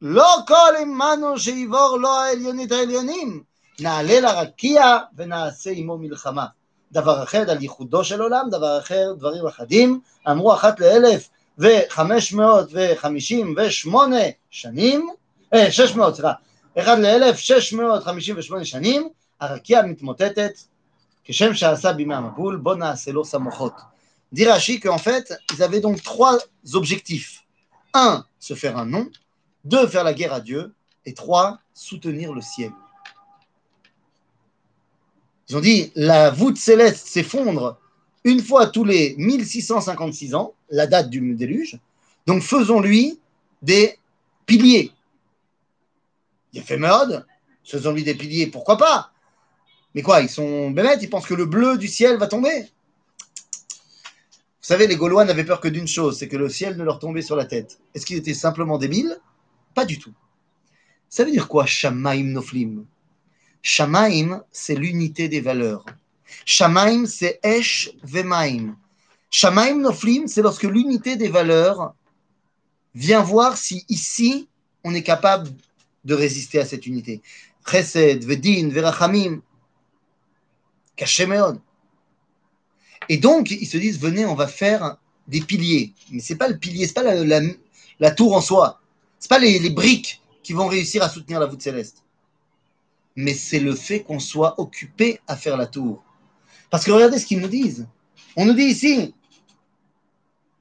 [0.00, 0.08] זה?
[0.08, 3.42] זה זה לא כל עמנו שיבור לו העליונית העליונים,
[3.80, 6.46] נעלה לרקיע ונעשה עמו מלחמה.
[6.92, 12.68] דבר אחר על ייחודו של עולם, דבר אחר דברים אחדים, אמרו אחת לאלף וחמש מאות
[12.72, 15.08] וחמישים ושמונה שנים,
[15.54, 16.32] אה, שש מאות, סליחה,
[16.78, 19.08] אחד לאלף שש מאות חמישים ושמונה שנים,
[19.40, 20.52] הרקיע מתמוטטת
[21.24, 23.72] כשם שעשה בימי המבול, בוא נעשה לו סמוכות.
[24.32, 26.36] Dit Rashi qu'en fait, ils avaient donc trois
[26.74, 27.40] objectifs.
[27.94, 28.54] Un, se.
[29.64, 30.74] Deux, faire la guerre à Dieu.
[31.04, 32.72] Et trois, soutenir le ciel.
[35.48, 37.78] Ils ont dit, la voûte céleste s'effondre
[38.24, 41.78] une fois tous les 1656 ans, la date du déluge.
[42.26, 43.18] Donc faisons-lui
[43.62, 43.98] des
[44.44, 44.92] piliers.
[46.52, 47.26] Il a fait mode,
[47.64, 49.12] faisons-lui des piliers, pourquoi pas?
[49.94, 52.62] Mais quoi, ils sont bêtes, ils pensent que le bleu du ciel va tomber.
[54.68, 56.98] Vous savez, les Gaulois n'avaient peur que d'une chose, c'est que le ciel ne leur
[56.98, 57.80] tombait sur la tête.
[57.94, 59.18] Est-ce qu'ils étaient simplement débiles
[59.78, 60.12] Pas du tout.
[61.08, 62.84] Ça veut dire quoi, Shamaim Noflim?
[63.62, 65.84] Shamaim, c'est l'unité des valeurs.
[66.44, 68.76] Shamaim, c'est Esh Vemaim.
[69.30, 71.94] Shamaim Noflim, c'est lorsque l'unité des valeurs
[72.92, 74.48] vient voir si ici,
[74.82, 75.48] on est capable
[76.04, 77.22] de résister à cette unité.
[77.64, 79.42] Chesed, Vedin, Verachamim.
[83.08, 84.96] Et donc, ils se disent, venez, on va faire
[85.28, 85.92] des piliers.
[86.10, 87.04] Mais c'est pas le pilier, c'est pas
[88.00, 88.80] la, tour en soi.
[89.19, 92.03] C'est pas les, les, briques qui vont réussir à soutenir la voûte céleste.
[93.15, 96.03] Mais c'est le fait qu'on soit occupé à faire la tour.
[96.69, 97.87] Parce que regardez ce qu'ils nous disent.
[98.35, 99.13] On nous dit ici,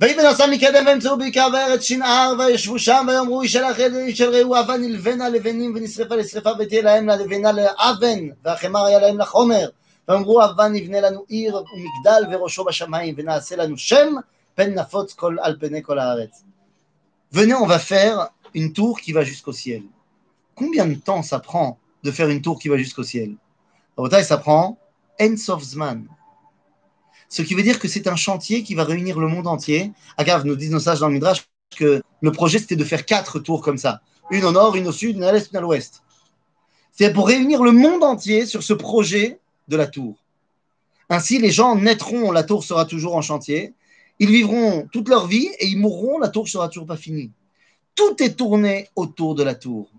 [0.03, 4.61] ויבן עשה מקדם וימצאו בעיקר בארץ שנער וישבו שם ויאמרו איש אל איש אל רעהו
[4.61, 9.69] אבן נלבנה לבנים ונשרפה לשרפה ותהיה להם ללבנה לאבן והחמר היה להם לחומר
[10.09, 14.15] ואמרו אבן נבנה לנו עיר ומגדל וראשו בשמיים ונעשה לנו שם
[14.55, 16.43] פן נפוץ כל, על פני כל הארץ.
[17.33, 19.84] Venez, on va faire une tour qui va jusqu'au ciel.
[20.56, 23.36] Combien de temps ça prend de faire une tour qui va jusqu'au ciel?
[24.24, 24.80] Ça prend
[25.22, 26.08] Ensof Zman.
[27.30, 29.92] Ce qui veut dire que c'est un chantier qui va réunir le monde entier.
[30.18, 33.62] Agave, nous disent nos dans le Midrash que le projet c'était de faire quatre tours
[33.62, 34.02] comme ça.
[34.32, 36.02] Une au nord, une au sud, une à l'est, une à l'ouest.
[36.94, 40.16] C'est pour réunir le monde entier sur ce projet de la tour.
[41.10, 43.76] Ainsi, les gens naîtront, la tour sera toujours en chantier.
[44.18, 47.30] Ils vivront toute leur vie et ils mourront, la tour sera toujours pas finie.
[47.98, 49.92] Tout est tourné autour de la tour.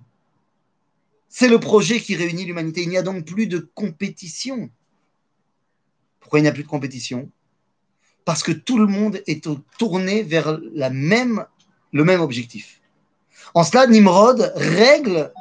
[1.29, 2.83] C'est le projet qui réunit l'humanité.
[2.83, 4.71] Il n'y a donc plus de compétition.
[6.21, 7.31] Pourquoi il n'y a plus de compétition?
[8.25, 9.47] Parce que tout le monde est
[9.79, 12.81] tourné vers le même objectif.
[13.55, 15.33] En cela, Nimrod règle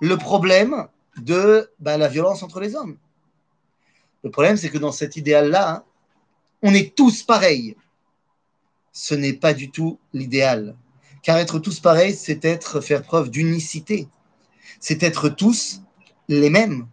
[0.00, 2.98] le problème de bah, la violence entre les hommes.
[4.22, 5.84] Le problème, c'est que dans cet idéal-là, hein,
[6.62, 7.76] on est tous pareils.
[8.92, 10.76] Ce n'est pas du tout l'idéal.
[11.26, 14.06] Car être tous pareils, c'est être faire preuve d'unicité.
[14.78, 15.82] C'est être tous
[16.28, 16.86] les mêmes.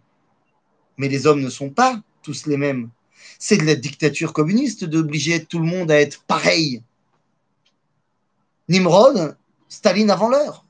[0.96, 2.90] Mais les hommes ne sont pas tous les mêmes.
[3.38, 6.82] C'est de la dictature communiste d'obliger tout le monde à être pareil.
[8.68, 9.36] Nimrod,
[9.68, 10.66] Staline avant l'heure.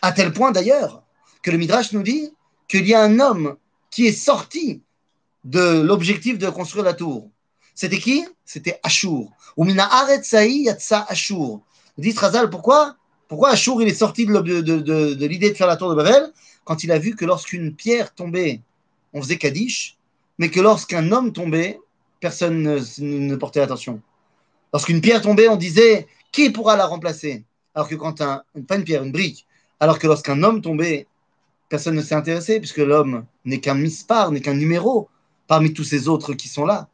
[0.00, 1.02] À tel point d'ailleurs
[1.42, 2.32] que le Midrash nous dit
[2.66, 3.58] qu'il y a un homme
[3.90, 4.80] qui est sorti
[5.44, 7.28] de l'objectif de construire la tour.
[7.76, 8.26] C'était qui?
[8.44, 9.28] C'était Ashur.
[9.56, 9.88] Ou mina
[10.32, 11.60] yatsa Ashur.
[11.98, 12.96] Dit Razal, pourquoi?
[13.28, 16.32] Pourquoi Ashur il est sorti de, l'idée de faire la tour de Babel
[16.64, 18.60] quand il a vu que lorsqu'une pierre tombait,
[19.12, 19.96] on faisait Kaddish,
[20.38, 21.78] mais que lorsqu'un homme tombait,
[22.18, 24.00] personne ne, ne portait attention.
[24.72, 27.44] Lorsqu'une pierre tombait, on disait qui pourra la remplacer?
[27.74, 29.46] Alors que quand un, pas une pierre, une brique,
[29.80, 31.06] alors que lorsqu'un homme tombait,
[31.68, 35.08] personne ne s'est intéressé, puisque l'homme n'est qu'un mispar, n'est qu'un numéro
[35.46, 36.88] parmi tous ces autres qui sont là.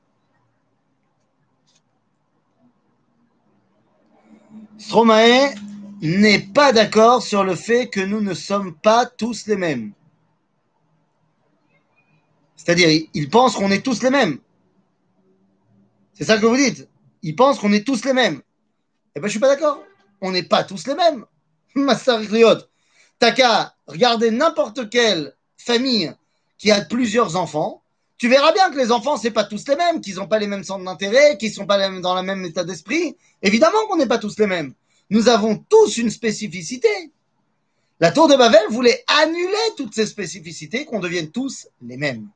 [4.83, 5.55] Stromae
[6.03, 9.93] n'est pas d'accord sur le fait que nous ne sommes pas tous les mêmes.
[12.57, 14.39] C'est-à-dire, il pense qu'on est tous les mêmes.
[16.15, 16.89] C'est ça que vous dites.
[17.23, 18.43] Il pense qu'on est tous les mêmes.
[19.15, 19.83] Eh bien, je suis pas d'accord.
[20.21, 21.25] On n'est pas tous les mêmes.
[21.77, 22.21] Master
[23.21, 26.13] T'as qu'à regarder n'importe quelle famille
[26.59, 27.82] qui a plusieurs enfants.
[28.19, 30.47] Tu verras bien que les enfants, c'est pas tous les mêmes, qu'ils n'ont pas les
[30.47, 33.17] mêmes centres d'intérêt, qu'ils sont pas dans le même état d'esprit.
[33.43, 34.75] Évidemment qu'on n'est pas tous les mêmes.
[35.11, 36.89] Nous avons tous une spécificité.
[38.01, 42.29] La tour de Babel voulait annuler toutes ces spécificités, qu'on devienne tous les mêmes.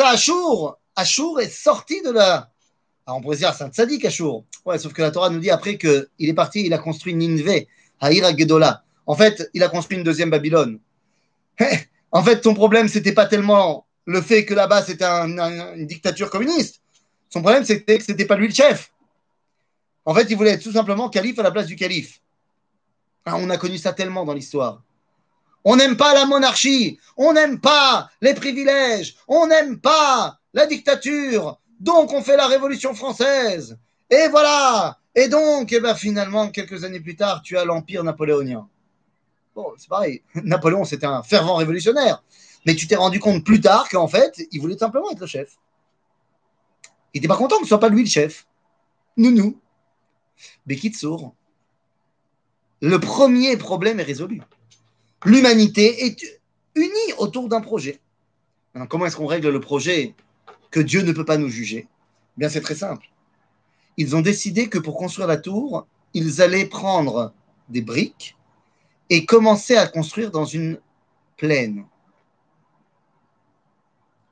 [0.00, 0.78] Ashur.
[0.96, 2.50] Ashur est sorti de la.
[3.06, 4.44] Alors on pourrait dire, c'est un Ashur.
[4.64, 7.68] Ouais, sauf que la Torah nous dit après qu'il est parti, il a construit Ninvé,
[8.00, 8.84] Haïra Gedola.
[9.06, 10.78] En fait, il a construit une deuxième Babylone.
[12.12, 16.80] en fait, ton problème, c'était pas tellement le fait que là-bas, c'était une dictature communiste.
[17.30, 18.92] Son problème, c'était que c'était pas lui le chef.
[20.04, 22.20] En fait, il voulait être tout simplement calife à la place du calife.
[23.24, 24.82] Ah, on a connu ça tellement dans l'histoire.
[25.64, 31.60] On n'aime pas la monarchie, on n'aime pas les privilèges, on n'aime pas la dictature.
[31.78, 33.78] Donc, on fait la Révolution française.
[34.10, 34.98] Et voilà.
[35.14, 38.68] Et donc, eh ben, finalement, quelques années plus tard, tu as l'Empire napoléonien.
[39.54, 40.22] Bon, c'est pareil.
[40.34, 42.22] Napoléon, c'était un fervent révolutionnaire.
[42.64, 45.58] Mais tu t'es rendu compte plus tard qu'en fait, il voulait simplement être le chef.
[47.12, 48.46] Il n'était pas content que ce soit pas lui le chef.
[49.16, 49.60] Nounou.
[50.66, 51.34] Bekitsour.
[52.80, 54.40] Le premier problème est résolu.
[55.24, 56.40] L'humanité est
[56.74, 58.00] unie autour d'un projet.
[58.74, 60.14] Maintenant, comment est-ce qu'on règle le projet
[60.70, 61.86] que Dieu ne peut pas nous juger?
[61.88, 63.06] Eh Bien, c'est très simple.
[63.98, 67.34] Ils ont décidé que pour construire la tour, ils allaient prendre
[67.68, 68.36] des briques
[69.12, 70.80] et commencer à construire dans une
[71.36, 71.84] plaine.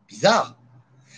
[0.08, 0.56] Bizarre.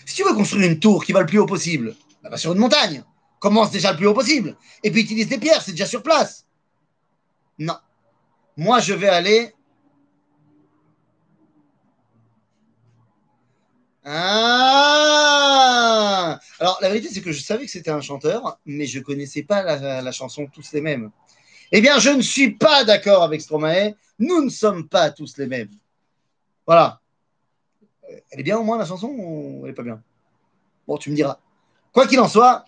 [0.05, 1.94] Si tu veux construire une tour qui va le plus haut possible,
[2.25, 3.05] bah, sur une montagne.
[3.38, 4.57] Commence déjà le plus haut possible.
[4.83, 6.44] Et puis utilise des pierres, c'est déjà sur place.
[7.57, 7.77] Non.
[8.57, 9.55] Moi, je vais aller.
[14.05, 14.81] Ah
[16.59, 19.62] Alors, la vérité, c'est que je savais que c'était un chanteur, mais je connaissais pas
[19.62, 21.12] la, chanson Tous les mêmes.
[21.74, 23.94] Eh bien, je ne suis pas d'accord avec Stromae.
[24.18, 25.70] Nous ne sommes pas tous les mêmes.
[26.66, 27.00] Voilà.
[28.30, 30.02] Elle est bien au moins la chanson ou elle n'est pas bien?
[30.87, 31.38] Bon, tu me diras.
[31.92, 32.66] Quoi qu'il en soit,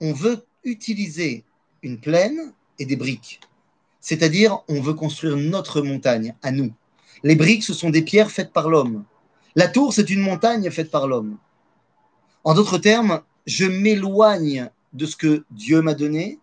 [0.00, 1.44] on veut utiliser
[1.82, 3.40] une plaine et des briques.
[4.00, 6.72] C'est-à-dire, on veut construire notre montagne à nous.
[7.22, 9.04] Les briques, ce sont des pierres faites par l'homme.
[9.54, 11.38] La tour, c'est une montagne faite par l'homme.
[12.44, 16.38] En d'autres termes, je m'éloigne de ce que Dieu m'a donné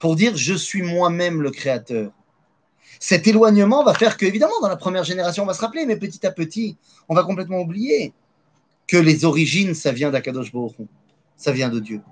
[0.00, 2.10] pour dire je suis moi-même le créateur.
[2.98, 5.96] Cet éloignement va faire que, évidemment, dans la première génération, on va se rappeler, mais
[5.96, 6.76] petit à petit,
[7.08, 8.12] on va complètement oublier
[8.88, 10.74] que les origines, ça vient d'Akadosh Baruch
[11.36, 12.02] ça vient de Dieu.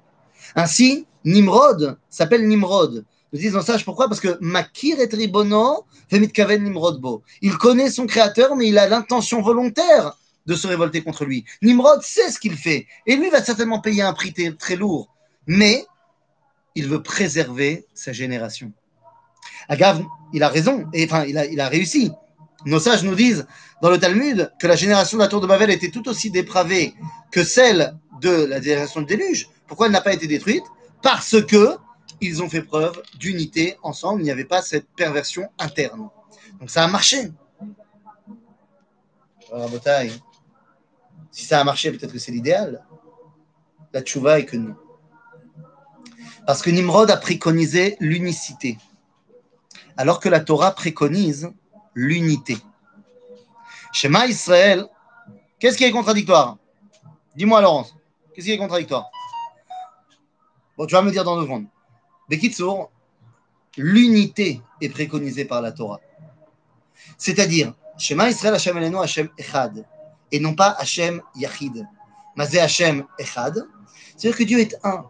[0.55, 3.05] Ainsi, Nimrod s'appelle Nimrod.
[3.33, 5.85] Nous disons ça, pourquoi Parce que Makir et Tribono
[6.33, 7.23] Kaven Nimrod Bo.
[7.43, 11.45] Il connaît son créateur, mais il a l'intention volontaire de se révolter contre lui.
[11.61, 15.15] Nimrod sait ce qu'il fait, et lui va certainement payer un prix très lourd,
[15.47, 15.85] mais
[16.75, 18.73] il veut préserver sa génération.
[19.69, 22.13] Agav, il a raison, et enfin, il a, il a réussi.
[22.65, 23.47] Nos sages nous disent
[23.83, 26.95] dans le Talmud que la génération de la tour de Babel était tout aussi dépravée
[27.31, 29.49] que celle de la génération de déluge.
[29.67, 30.65] Pourquoi elle n'a pas été détruite?
[31.03, 31.77] Parce que
[32.21, 34.23] ils ont fait preuve d'unité ensemble.
[34.23, 36.09] Il n'y avait pas cette perversion interne.
[36.59, 37.31] Donc ça a marché.
[39.53, 39.71] Alors,
[41.31, 42.85] si ça a marché, peut-être que c'est l'idéal.
[43.93, 44.75] La tchouva est que non.
[46.49, 48.79] Parce que Nimrod a préconisé l'unicité
[49.99, 51.53] alors que la Torah préconise
[51.93, 52.57] l'unité.
[53.93, 54.87] Shema Israël,
[55.59, 56.57] qu'est-ce qui est contradictoire?
[57.37, 57.95] Dis-moi, Laurence,
[58.33, 59.11] qu'est-ce qui est contradictoire?
[60.79, 61.67] Bon, tu vas me dire dans deux secondes.
[62.31, 62.91] Bekitsour,
[63.77, 66.01] l'unité est préconisée par la Torah.
[67.19, 69.85] C'est-à-dire, Shema Israël Hashem Eleno Hashem Echad,
[70.33, 71.87] et non pas Hashem Yachid.
[72.37, 73.67] Mazé Hashem Echad,
[74.17, 75.05] c'est-à-dire que Dieu est un.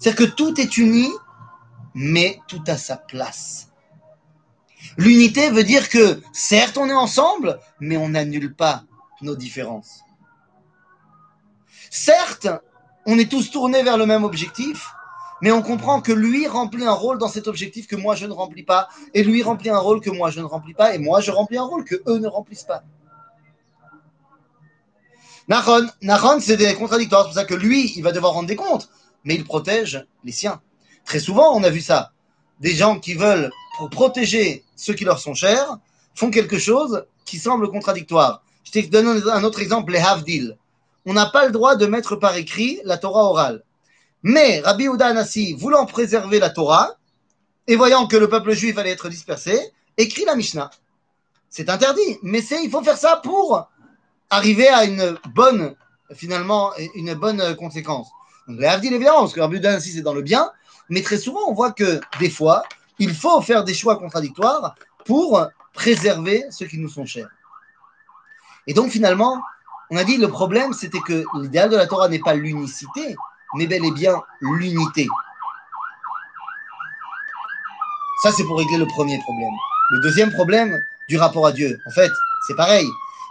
[0.00, 1.08] C'est-à-dire que tout est uni
[1.94, 3.68] mais tout à sa place.
[4.96, 8.84] L'unité veut dire que, certes, on est ensemble, mais on n'annule pas
[9.22, 10.00] nos différences.
[11.90, 12.48] Certes,
[13.06, 14.90] on est tous tournés vers le même objectif,
[15.42, 18.32] mais on comprend que lui remplit un rôle dans cet objectif que moi je ne
[18.32, 21.20] remplis pas, et lui remplit un rôle que moi je ne remplis pas, et moi
[21.20, 22.82] je remplis un rôle que eux ne remplissent pas.
[25.48, 28.88] Nahon c'est des contradictoires, c'est pour ça que lui, il va devoir rendre des comptes,
[29.24, 30.60] mais il protège les siens.
[31.04, 32.12] Très souvent, on a vu ça.
[32.60, 35.78] Des gens qui veulent, pour protéger ceux qui leur sont chers,
[36.14, 38.42] font quelque chose qui semble contradictoire.
[38.64, 40.56] Je te donne un autre exemple, les Havdil.
[41.06, 43.62] On n'a pas le droit de mettre par écrit la Torah orale.
[44.22, 46.96] Mais Rabbi Ouda Anassi, voulant préserver la Torah,
[47.66, 49.58] et voyant que le peuple juif allait être dispersé,
[49.96, 50.70] écrit la Mishnah.
[51.48, 53.68] C'est interdit, mais c'est, il faut faire ça pour
[54.28, 55.74] arriver à une bonne,
[56.14, 58.08] finalement, une bonne conséquence.
[58.58, 60.50] Havdil, évidemment, parce que Rabbi Anassi, c'est dans le bien,
[60.88, 62.64] mais très souvent, on voit que des fois,
[62.98, 64.74] il faut faire des choix contradictoires
[65.04, 67.28] pour préserver ceux qui nous sont chers.
[68.66, 69.42] Et donc finalement,
[69.90, 73.16] on a dit le problème, c'était que l'idéal de la Torah n'est pas l'unicité,
[73.54, 75.08] mais bel et bien l'unité.
[78.22, 79.54] Ça, c'est pour régler le premier problème.
[79.92, 80.78] Le deuxième problème
[81.08, 82.10] du rapport à Dieu, en fait,
[82.46, 82.86] c'est pareil.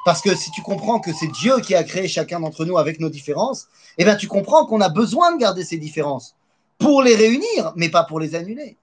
[0.10, 3.00] Parce que si tu comprends que c'est Dieu qui a créé chacun d'entre nous avec
[3.00, 3.68] nos différences,
[4.00, 6.34] eh bien tu comprends qu'on a besoin de garder ces différences
[6.80, 8.76] pour les réunir, mais pas pour les annuler.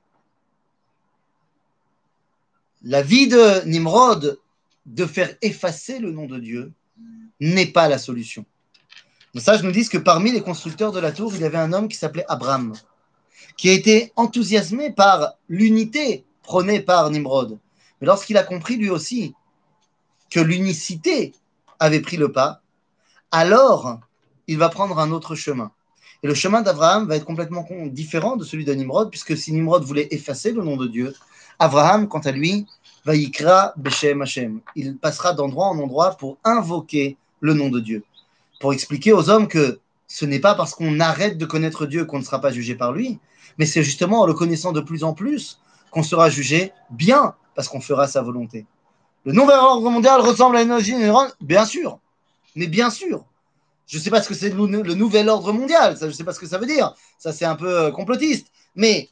[2.85, 4.39] La vie de Nimrod
[4.87, 6.71] de faire effacer le nom de Dieu
[7.41, 8.45] n'est pas la solution.
[9.35, 11.73] Les sages nous disent que parmi les constructeurs de la tour, il y avait un
[11.73, 12.73] homme qui s'appelait Abraham,
[13.57, 17.59] qui a été enthousiasmé par l'unité prônée par Nimrod.
[18.01, 19.35] Mais lorsqu'il a compris lui aussi
[20.31, 21.33] que l'unicité
[21.79, 22.63] avait pris le pas,
[23.31, 24.01] alors
[24.47, 25.71] il va prendre un autre chemin.
[26.23, 29.85] Et le chemin d'Abraham va être complètement différent de celui de Nimrod, puisque si Nimrod
[29.85, 31.15] voulait effacer le nom de Dieu,
[31.59, 32.67] Abraham, quant à lui,
[33.05, 34.61] va yikra Beshem Hashem.
[34.75, 38.05] Il passera d'endroit en endroit pour invoquer le nom de Dieu,
[38.61, 42.19] pour expliquer aux hommes que ce n'est pas parce qu'on arrête de connaître Dieu qu'on
[42.19, 43.19] ne sera pas jugé par lui,
[43.59, 45.61] mais c'est justement en le connaissant de plus en plus
[45.91, 48.67] qu'on sera jugé bien parce qu'on fera sa volonté.
[49.27, 51.99] Le nouvel ordre mondial ressemble à l'énergie neurone Bien sûr,
[52.55, 53.25] mais bien sûr.
[53.89, 56.33] Je ne sais pas ce que c'est le nouvel ordre mondial, je ne sais pas
[56.33, 56.95] ce que ça veut dire.
[57.19, 58.47] Ça, c'est un peu euh, complotiste.
[58.77, 59.09] Mais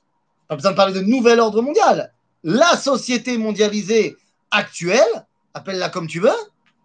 [0.47, 2.13] pas besoin de parler de nouvel ordre mondial.
[2.45, 4.17] La société mondialisée
[4.53, 6.31] actuelle, appelle-la comme tu veux,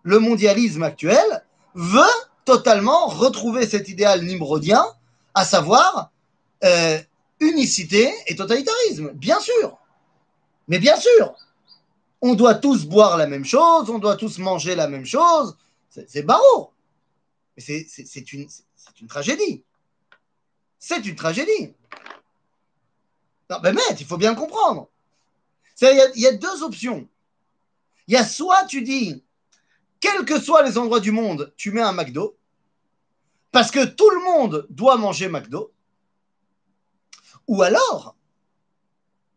[0.02, 2.02] le mondialisme actuel, veut
[2.46, 4.84] totalement retrouver cet idéal nimrodien,
[5.36, 6.10] à savoir
[6.64, 6.98] euh,
[7.40, 9.12] unicité et totalitarisme.
[9.14, 9.78] Bien sûr.
[10.68, 11.36] Mais bien sûr.
[12.22, 15.58] On doit tous boire la même chose, on doit tous manger la même chose.
[15.90, 16.74] C'est barreau
[17.60, 18.48] c'est une,
[19.08, 19.64] tragédie.
[20.78, 21.74] C'est une tragédie.
[23.50, 24.90] Non, mais il faut bien comprendre.
[25.82, 27.08] Il y, a deux options.
[28.08, 29.24] Il y a soit tu dis,
[30.00, 32.38] quels que soient les endroits du monde, tu mets un McDo,
[33.52, 35.72] parce que tout le monde doit manger McDo,
[37.48, 38.16] ou alors,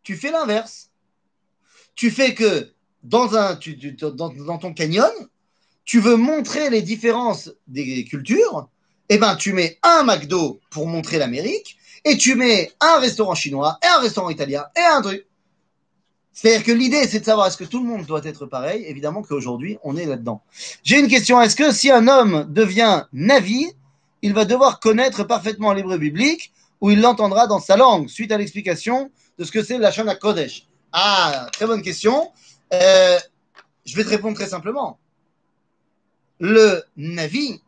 [0.02, 0.90] tu fais l'inverse.
[1.94, 2.71] Tu fais que
[3.02, 3.58] dans, un,
[4.14, 5.10] dans ton canyon,
[5.84, 8.68] tu veux montrer les différences des cultures,
[9.08, 13.78] eh ben, tu mets un McDo pour montrer l'Amérique, et tu mets un restaurant chinois,
[13.82, 15.26] et un restaurant italien, et un truc.
[16.32, 18.84] C'est-à-dire que l'idée, c'est de savoir est-ce que tout le monde doit être pareil.
[18.86, 20.42] Évidemment qu'aujourd'hui, on est là-dedans.
[20.82, 21.40] J'ai une question.
[21.42, 23.66] Est-ce que si un homme devient navi,
[24.22, 28.38] il va devoir connaître parfaitement l'hébreu biblique ou il l'entendra dans sa langue, suite à
[28.38, 30.66] l'explication de ce que c'est la Shana Kodesh?
[30.92, 32.30] Ah, très bonne question.
[32.72, 33.18] Euh,
[33.84, 34.98] je vais te répondre très simplement
[36.42, 37.62] le Navi,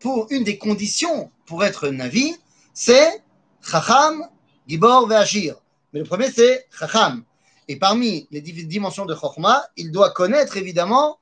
[0.00, 2.34] pour une des conditions pour être Navi,
[2.74, 3.22] c'est
[3.62, 4.28] Chacham,
[4.66, 5.54] Gibor, Ve'ashir.
[5.92, 7.22] Mais le premier, c'est Chacham.
[7.68, 11.18] Et parmi les dimensions de Chokhmah, il doit connaître évidemment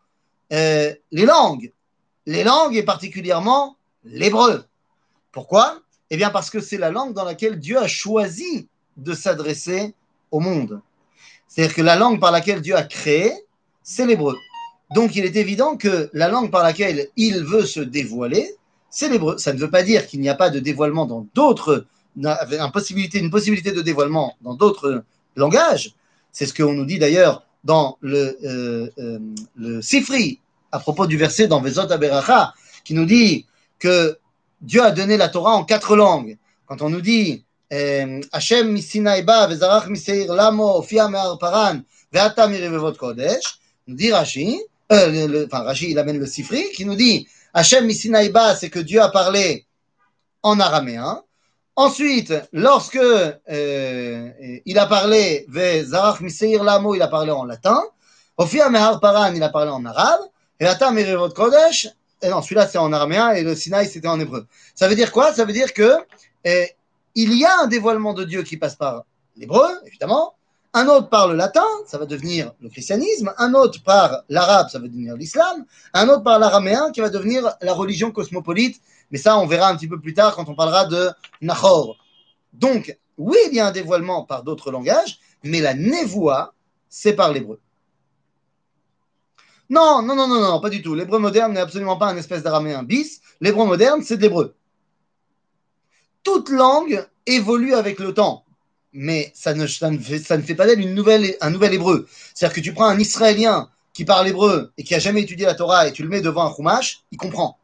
[0.54, 1.72] euh, les langues.
[2.24, 4.64] Les langues et particulièrement l'hébreu.
[5.30, 5.78] Pourquoi?
[6.08, 9.94] Eh bien parce que c'est la langue dans laquelle Dieu a choisi de s'adresser
[10.30, 10.80] au monde.
[11.52, 13.30] C'est-à-dire que la langue par laquelle Dieu a créé,
[13.82, 14.38] c'est l'hébreu.
[14.94, 18.56] Donc il est évident que la langue par laquelle il veut se dévoiler,
[18.88, 19.36] c'est l'hébreu.
[19.36, 21.84] Ça ne veut pas dire qu'il n'y a pas de dévoilement dans d'autres,
[22.16, 25.04] une possibilité, de dévoilement dans d'autres
[25.36, 25.94] langages.
[26.32, 28.88] C'est ce qu'on nous dit d'ailleurs dans le, euh,
[29.60, 30.40] euh, Sifri,
[30.72, 33.44] à propos du verset dans Vezot Aberacha, qui nous dit
[33.78, 34.16] que
[34.62, 36.38] Dieu a donné la Torah en quatre langues.
[36.64, 43.58] Quand on nous dit euh, misinaiba vezarach miseir lamo fia me'ar paran ve'ata mirevevot kodesh,
[43.86, 44.60] nous dit Rashi,
[44.92, 49.00] euh, enfin Rachid il amène le Sifri, qui nous dit Hachem Misinaïba, c'est que Dieu
[49.00, 49.66] a parlé
[50.42, 51.22] en araméen.
[51.76, 54.30] Ensuite, lorsque euh,
[54.64, 55.46] il a parlé
[55.84, 57.82] Zarach Miseir Lamo, il a parlé en latin.
[58.36, 60.20] Ofia Mehar Paran, il a parlé en arabe.
[60.60, 61.88] Et Ata Merevot Kodesh,
[62.30, 64.46] non, celui-là c'est en araméen et le Sinaï c'était en hébreu.
[64.74, 65.34] Ça veut dire quoi?
[65.34, 65.96] Ça veut dire que
[66.46, 66.64] euh,
[67.14, 69.04] il y a un dévoilement de Dieu qui passe par
[69.36, 70.34] l'hébreu, évidemment,
[70.74, 74.78] un autre parle le latin, ça va devenir le christianisme, un autre parle l'arabe, ça
[74.78, 79.36] va devenir l'islam, un autre parle l'araméen qui va devenir la religion cosmopolite, mais ça
[79.38, 81.10] on verra un petit peu plus tard quand on parlera de
[81.42, 81.98] Nahor.
[82.54, 86.54] Donc, oui, il y a un dévoilement par d'autres langages, mais la névoie,
[86.88, 87.60] c'est par l'hébreu.
[89.68, 90.94] Non, non, non, non, non, pas du tout.
[90.94, 93.20] L'hébreu moderne n'est absolument pas un espèce d'araméen bis.
[93.40, 94.54] L'hébreu moderne, c'est de l'hébreu.
[96.22, 98.44] Toute langue évolue avec le temps
[98.92, 100.80] mais ça ne, fait, pas d'elle
[101.40, 102.06] un nouvel hébreu.
[102.34, 105.54] C'est-à-dire que tu prends un Israélien qui parle hébreu et qui a jamais étudié la
[105.54, 107.58] Torah et tu le mets devant un Chumash, il comprend.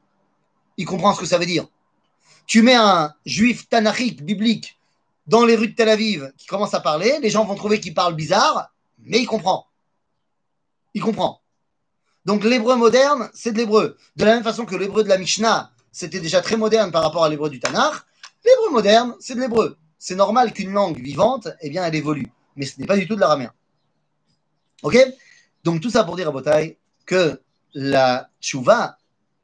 [0.76, 1.66] Il comprend ce que ça veut dire.
[2.46, 4.78] Tu mets un juif tanachique, biblique,
[5.26, 7.92] dans les rues de Tel Aviv qui commence à parler, les gens vont trouver qu'il
[7.92, 8.72] parle bizarre,
[9.04, 9.66] mais il comprend.
[10.94, 11.42] Il comprend.
[12.24, 13.98] Donc l'hébreu moderne, c'est de l'hébreu.
[14.16, 17.24] De la même façon que l'hébreu de la Mishnah, c'était déjà très moderne par rapport
[17.24, 17.94] à l'hébreu du Tanakh,
[18.44, 22.28] l'hébreu moderne, c'est de l'hébreu c'est normal qu'une langue vivante, eh bien, elle évolue.
[22.56, 23.52] Mais ce n'est pas du tout de l'araméen.
[24.82, 24.96] Ok?
[25.64, 27.40] Donc, tout ça pour dire à Botaï que
[27.74, 28.96] la tchouva,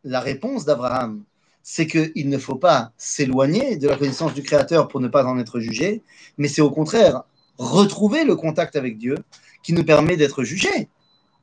[0.04, 1.24] la réponse d'Abraham,
[1.62, 5.38] c'est qu'il ne faut pas s'éloigner de la connaissance du Créateur pour ne pas en
[5.38, 6.02] être jugé,
[6.38, 7.22] mais c'est au contraire
[7.56, 9.16] retrouver le contact avec Dieu
[9.62, 10.88] qui nous permet d'être jugés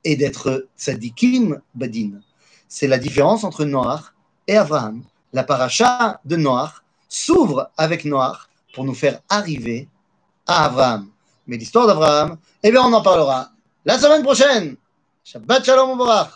[0.03, 2.21] et d'être tzadikim badin.
[2.67, 4.13] C'est la différence entre Noach
[4.47, 5.03] et Abraham.
[5.33, 6.80] La paracha de Noach
[7.11, 9.89] s'ouvre avec Noach pour nous faire arriver
[10.47, 11.09] à Abraham.
[11.45, 13.49] Mais l'histoire d'Abraham, eh bien, on en parlera
[13.83, 14.77] la semaine prochaine.
[15.23, 16.31] Shabbat Shalom Mubarak.